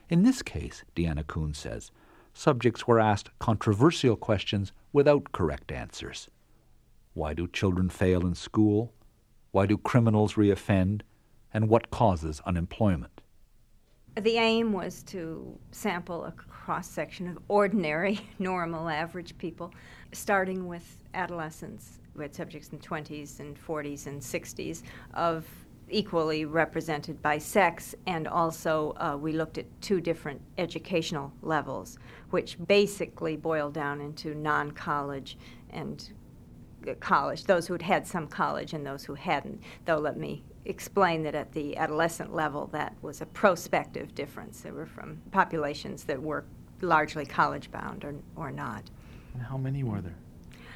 [0.10, 1.92] In this case, Deanna Kuhn says,
[2.34, 6.30] subjects were asked controversial questions without correct answers.
[7.14, 8.94] Why do children fail in school?
[9.52, 11.02] Why do criminals reoffend?
[11.54, 13.22] And what causes unemployment?
[14.20, 19.74] The aim was to sample a cross section of ordinary, normal, average people,
[20.12, 25.46] starting with adolescents we had subjects in 20s and 40s and 60s of
[25.90, 32.00] equally represented by sex, and also uh, we looked at two different educational levels,
[32.32, 35.38] which basically boiled down into non college
[35.70, 36.12] and
[36.88, 39.62] uh, college, those who had had some college and those who hadn't.
[39.86, 44.62] Though, let me explain that at the adolescent level, that was a prospective difference.
[44.62, 46.46] They were from populations that were
[46.82, 48.90] largely college bound or, or not.
[49.34, 50.16] And how many were there?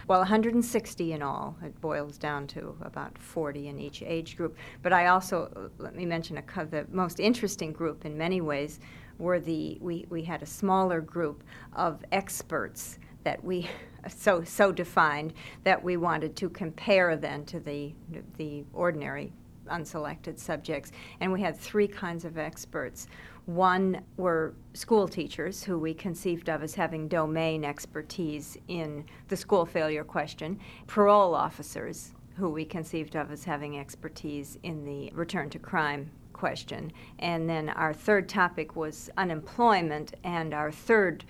[0.10, 1.56] Well, 160 in all.
[1.64, 4.58] It boils down to about 40 in each age group.
[4.82, 8.80] But I also, uh, let me mention a, the most interesting group in many ways
[9.20, 11.44] were the, we, we had a smaller group
[11.74, 13.70] of experts that we
[14.10, 15.34] so so defined
[15.64, 17.94] that we wanted to compare then to the
[18.38, 19.32] the ordinary
[19.70, 20.92] unselected subjects.
[21.20, 23.08] And we had three kinds of experts.
[23.50, 29.66] One were school teachers, who we conceived of as having domain expertise in the school
[29.66, 35.58] failure question, parole officers, who we conceived of as having expertise in the return to
[35.58, 36.92] crime question.
[37.18, 41.26] And then our third topic was unemployment, and our third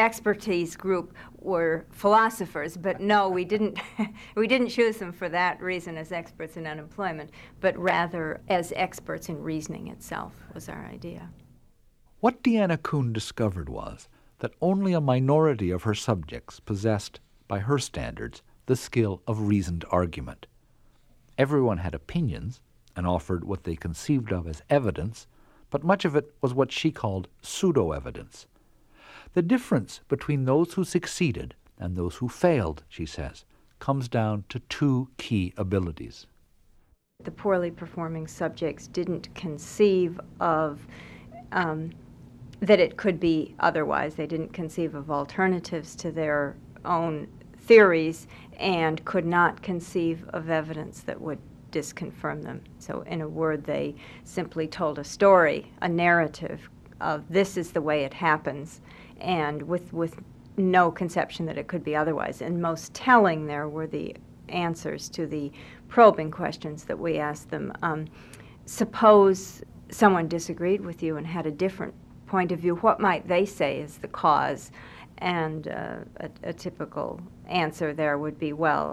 [0.00, 3.78] expertise group were philosophers, but no, we didn't,
[4.34, 9.28] we didn't choose them for that reason as experts in unemployment, but rather as experts
[9.28, 11.30] in reasoning itself was our idea.
[12.22, 14.08] What Deanna Kuhn discovered was
[14.38, 17.18] that only a minority of her subjects possessed,
[17.48, 20.46] by her standards, the skill of reasoned argument.
[21.36, 22.60] Everyone had opinions
[22.96, 25.26] and offered what they conceived of as evidence,
[25.68, 28.46] but much of it was what she called pseudo evidence
[29.34, 33.44] the difference between those who succeeded and those who failed, she says,
[33.78, 36.26] comes down to two key abilities.
[37.24, 40.86] The poorly performing subjects didn't conceive of
[41.52, 41.90] um,
[42.62, 44.14] that it could be otherwise.
[44.14, 47.26] They didn't conceive of alternatives to their own
[47.58, 51.40] theories and could not conceive of evidence that would
[51.72, 52.62] disconfirm them.
[52.78, 57.82] So, in a word, they simply told a story, a narrative of this is the
[57.82, 58.80] way it happens,
[59.20, 60.22] and with, with
[60.56, 62.42] no conception that it could be otherwise.
[62.42, 64.14] And most telling there were the
[64.48, 65.50] answers to the
[65.88, 67.72] probing questions that we asked them.
[67.82, 68.06] Um,
[68.66, 71.94] suppose someone disagreed with you and had a different
[72.32, 74.72] point of view, what might they say is the cause?
[75.18, 78.90] And uh, a, a, typical answer there would be, well,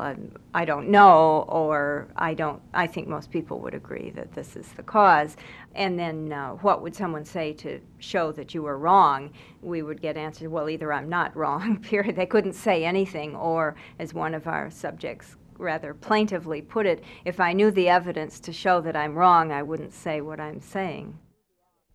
[0.53, 2.61] I do not know, or I don't.
[2.73, 5.37] I think most people would agree that this is the cause.
[5.73, 9.31] And then, uh, what would someone say to show that you were wrong?
[9.61, 12.17] We would get answered, well, either I'm not wrong, period.
[12.17, 17.39] They couldn't say anything, or as one of our subjects rather plaintively put it, if
[17.39, 21.17] I knew the evidence to show that I'm wrong, I wouldn't say what I'm saying.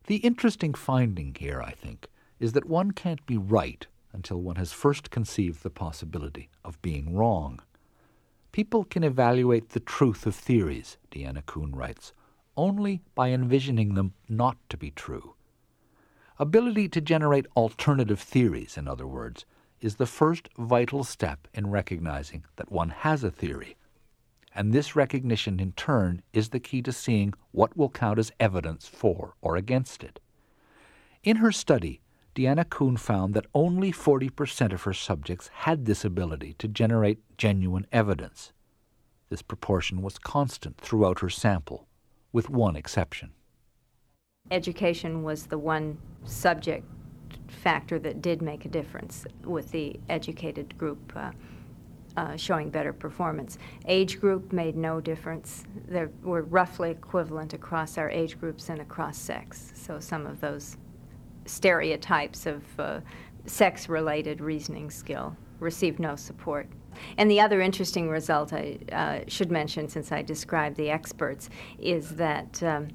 [0.07, 4.73] The interesting finding here, I think, is that one can't be right until one has
[4.73, 7.61] first conceived the possibility of being wrong.
[8.53, 12.13] People can evaluate the truth of theories, Deanna Kuhn writes,
[12.57, 15.35] only by envisioning them not to be true.
[16.39, 19.47] Ability to generate alternative theories, in other words,
[19.81, 23.77] is the first vital step in recognizing that one has a theory.
[24.55, 28.87] And this recognition, in turn, is the key to seeing what will count as evidence
[28.87, 30.21] for or against it.
[31.25, 32.01] In her study,
[32.35, 37.87] Deanna Kuhn found that only 40% of her subjects had this ability to generate genuine
[37.93, 38.53] evidence.
[39.29, 41.89] This proportion was constant throughout her sample,
[42.33, 43.33] with one exception.
[44.51, 46.87] Education was the one subject
[47.49, 51.31] factor that did make a difference with the educated group uh,
[52.17, 53.59] uh, showing better performance.
[53.87, 55.65] Age group made no difference.
[55.89, 59.73] They were roughly equivalent across our age groups and across sex.
[59.75, 60.77] So some of those
[61.47, 63.01] stereotypes of uh,
[63.47, 66.69] sex related reasoning skill received no support.
[67.19, 72.11] And the other interesting result I uh, should mention, since I described the experts, is
[72.11, 72.89] that um,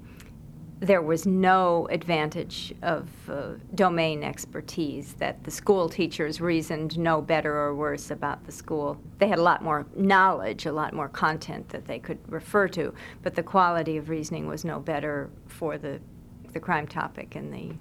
[0.80, 7.54] there was no advantage of uh, domain expertise, that the school teachers reasoned no better
[7.54, 8.98] or worse about the school.
[9.18, 12.94] They had a lot more knowledge, a lot more content that they could refer to,
[13.22, 16.00] but the quality of reasoning was no better for the,
[16.54, 17.74] the crime topic and the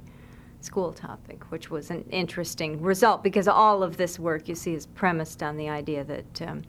[0.60, 4.86] school topic, which was an interesting result because all of this work you see is
[4.86, 6.62] premised on the idea that um,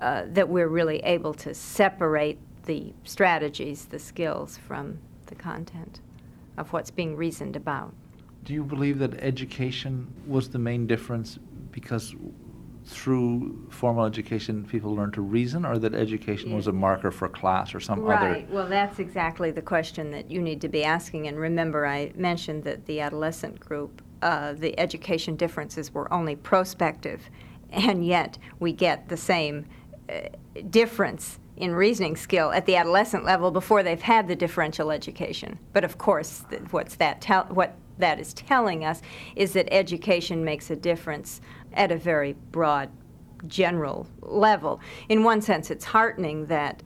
[0.00, 4.98] uh, that we're really able to separate the strategies, the skills from
[5.32, 6.00] the content
[6.58, 7.94] of what's being reasoned about.
[8.44, 11.38] Do you believe that education was the main difference
[11.70, 12.14] because
[12.84, 16.56] through formal education people learn to reason, or that education yeah.
[16.56, 18.18] was a marker for class or some right.
[18.18, 18.30] other?
[18.32, 18.50] Right.
[18.50, 21.28] Well, that's exactly the question that you need to be asking.
[21.28, 27.30] And remember, I mentioned that the adolescent group, uh, the education differences were only prospective,
[27.70, 29.64] and yet we get the same
[30.10, 30.22] uh,
[30.68, 35.56] difference in reasoning skill at the adolescent level before they've had the differential education.
[35.72, 36.42] But of course,
[36.72, 39.00] what's that what that is telling us
[39.36, 41.40] is that education makes a difference
[41.74, 42.90] at a very broad,
[43.46, 44.80] general level.
[45.08, 46.82] In one sense, it's heartening that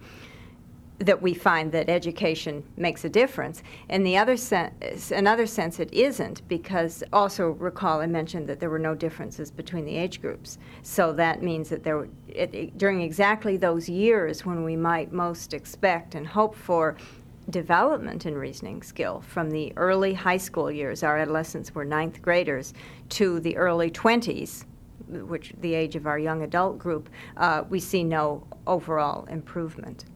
[0.98, 3.62] that we find that education makes a difference.
[3.90, 8.70] In the other sense, another sense, it isn't because also recall I mentioned that there
[8.70, 10.58] were no differences between the age groups.
[10.82, 16.14] So that means that there, it, during exactly those years when we might most expect
[16.14, 16.96] and hope for
[17.50, 22.72] development in reasoning skill from the early high school years, our adolescents were ninth graders,
[23.10, 24.64] to the early 20s,
[25.08, 30.06] which the age of our young adult group, uh, we see no overall improvement.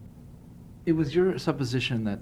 [0.90, 2.18] It was your supposition that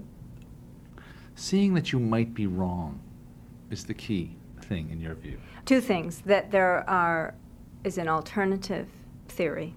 [1.33, 2.99] seeing that you might be wrong
[3.71, 5.39] is the key thing in your view.
[5.65, 7.33] Two things that there are
[7.83, 8.87] is an alternative
[9.27, 9.73] theory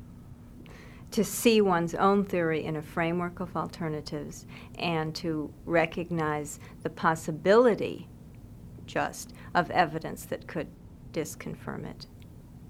[1.11, 4.45] to see one's own theory in a framework of alternatives
[4.79, 8.11] and to recognize the possibility
[8.85, 10.69] just of evidence that could
[11.15, 12.07] disconfirm it.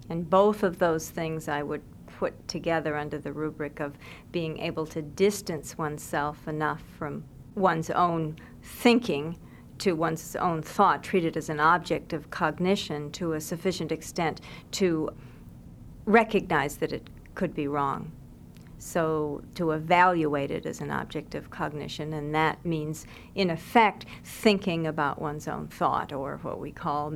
[0.09, 1.83] And both of those things I would
[2.23, 3.99] put together under the rubric of
[4.31, 7.25] being able to distance oneself enough from
[7.57, 9.37] one's own thinking
[9.77, 15.11] to one's own thought, treated as an object of cognition to a sufficient extent to
[16.05, 18.12] recognize that it could be wrong.
[18.79, 23.05] So, to evaluate it as an object of cognition, and that means,
[23.35, 27.11] in effect, thinking about one's own thought, or what we call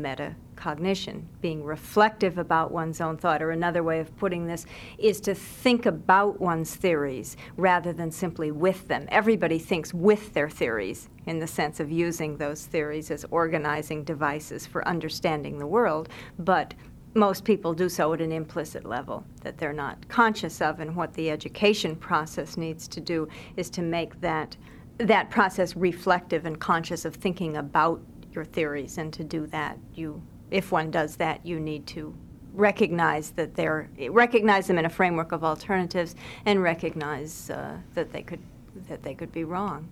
[0.56, 3.42] metacognition, being reflective about one's own thought.
[3.42, 4.66] Or another way of putting this
[4.98, 9.06] is to think about one's theories rather than simply with them.
[9.08, 14.66] Everybody thinks with their theories in the sense of using those theories as organizing devices
[14.66, 16.74] for understanding the world, but
[17.14, 21.14] most people do so at an implicit level that they're not conscious of and what
[21.14, 23.26] the education process needs to do
[23.56, 24.56] is to make that
[24.98, 28.00] that process reflective and conscious of thinking about
[28.32, 32.14] your theories and to do that you if one does that you need to
[32.52, 36.14] recognize that they're recognize them in a framework of alternatives
[36.46, 38.40] and recognize uh, that they could
[38.88, 39.88] that they could be wrong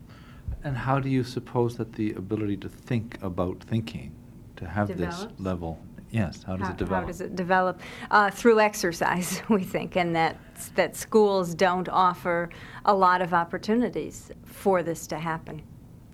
[0.63, 4.13] and how do you suppose that the ability to think about thinking
[4.57, 5.25] to have Develops?
[5.25, 5.79] this level
[6.15, 7.03] Yes, how does how, it develop?
[7.03, 7.81] How does it develop?
[8.09, 10.37] Uh, through exercise, we think, and that,
[10.77, 12.51] that schools don't offer
[12.85, 15.61] a lot of opportunities for this to happen.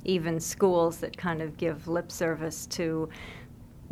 [0.06, 3.10] Even schools that kind of give lip service to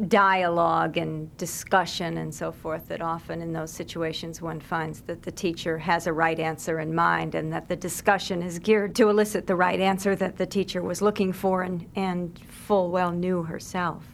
[0.06, 5.32] dialogue and discussion and so forth, that often in those situations one finds that the
[5.32, 9.46] teacher has a right answer in mind and that the discussion is geared to elicit
[9.46, 14.04] the right answer that the teacher was looking for and, and full well knew herself.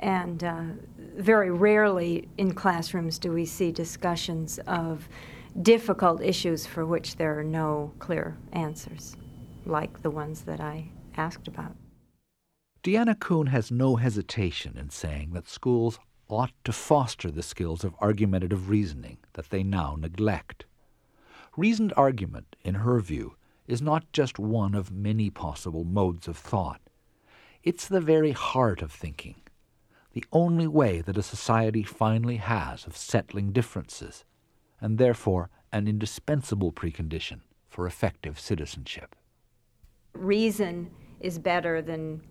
[0.00, 0.62] And uh,
[1.16, 5.08] very rarely in classrooms do we see discussions of
[5.62, 9.16] difficult issues for which there are no clear answers,
[9.64, 11.74] like the ones that I asked about.
[12.86, 17.96] Deanna Kuhn has no hesitation in saying that schools ought to foster the skills of
[18.00, 20.66] argumentative reasoning that they now neglect.
[21.56, 23.34] Reasoned argument, in her view,
[23.66, 26.80] is not just one of many possible modes of thought.
[27.64, 29.34] It's the very heart of thinking
[30.12, 34.24] the only way that a society finally has of settling differences,
[34.80, 39.16] and therefore an indispensable precondition for effective citizenship.
[40.12, 42.22] Reason is better than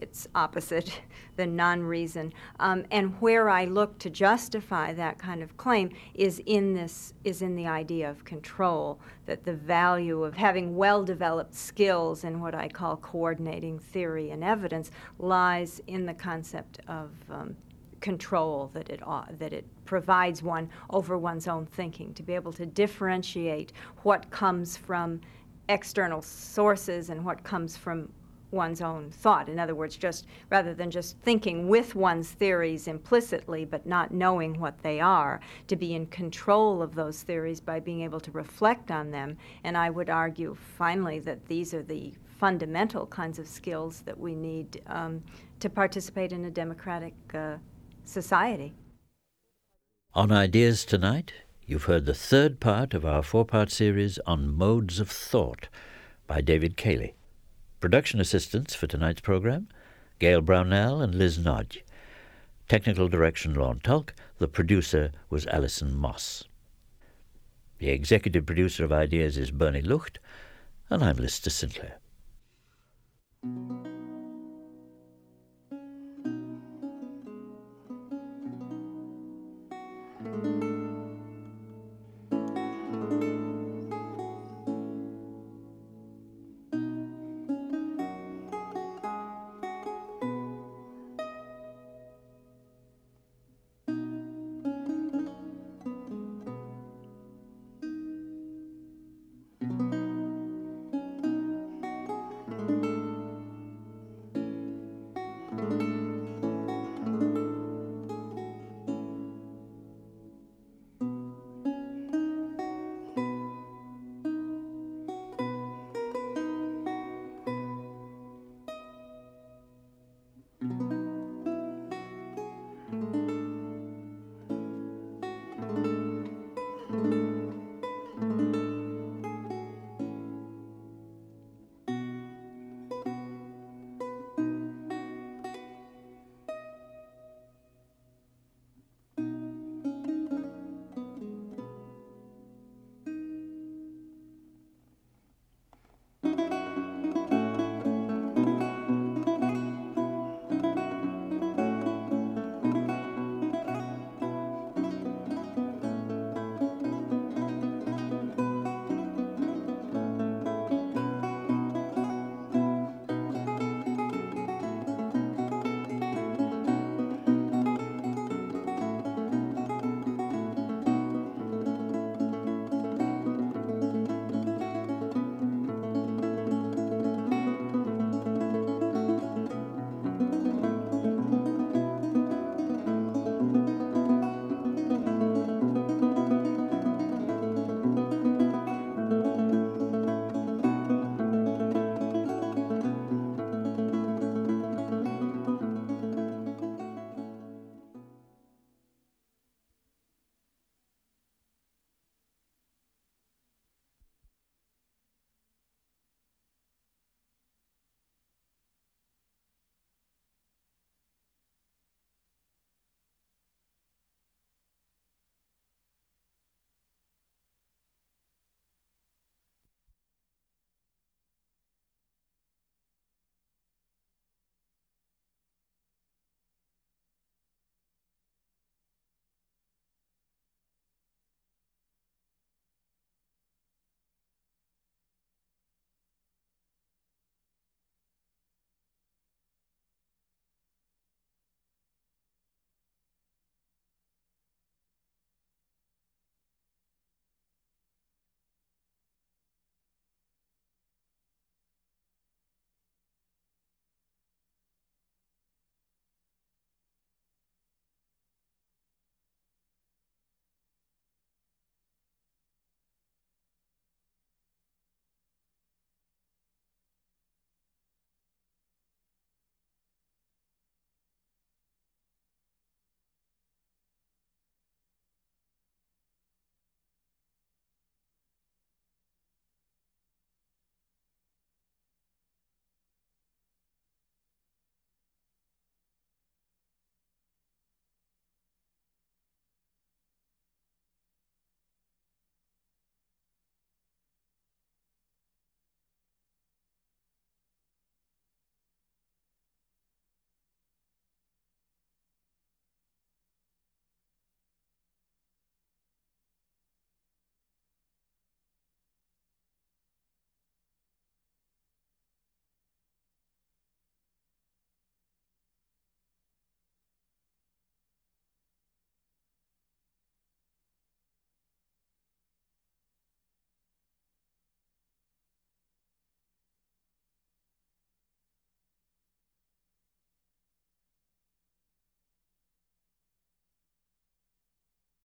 [0.00, 1.00] its opposite,
[1.36, 2.32] the non reason.
[2.58, 7.42] Um, and where I look to justify that kind of claim is in this is
[7.42, 12.54] in the idea of control, that the value of having well developed skills in what
[12.54, 17.56] I call coordinating theory and evidence lies in the concept of um,
[18.00, 22.52] control that it uh, that it provides one over one's own thinking to be able
[22.52, 23.72] to differentiate
[24.02, 25.20] what comes from
[25.68, 28.10] external sources and what comes from
[28.50, 29.48] one's own thought.
[29.48, 34.58] In other words, just rather than just thinking with one's theories implicitly but not knowing
[34.58, 38.90] what they are, to be in control of those theories by being able to reflect
[38.90, 39.36] on them.
[39.64, 44.34] And I would argue finally that these are the fundamental kinds of skills that we
[44.34, 45.22] need um,
[45.60, 47.56] to participate in a democratic uh,
[48.04, 48.72] society.
[50.14, 51.32] On Ideas Tonight,
[51.66, 55.68] you've heard the third part of our four part series on modes of thought
[56.26, 57.14] by David Cayley.
[57.80, 59.66] Production assistants for tonight's program
[60.18, 61.82] Gail Brownell and Liz Nodge.
[62.68, 64.12] Technical direction Lorne Tulk.
[64.36, 66.44] The producer was Alison Moss.
[67.78, 70.18] The executive producer of Ideas is Bernie Lucht,
[70.90, 71.96] and I'm Lister Sinclair.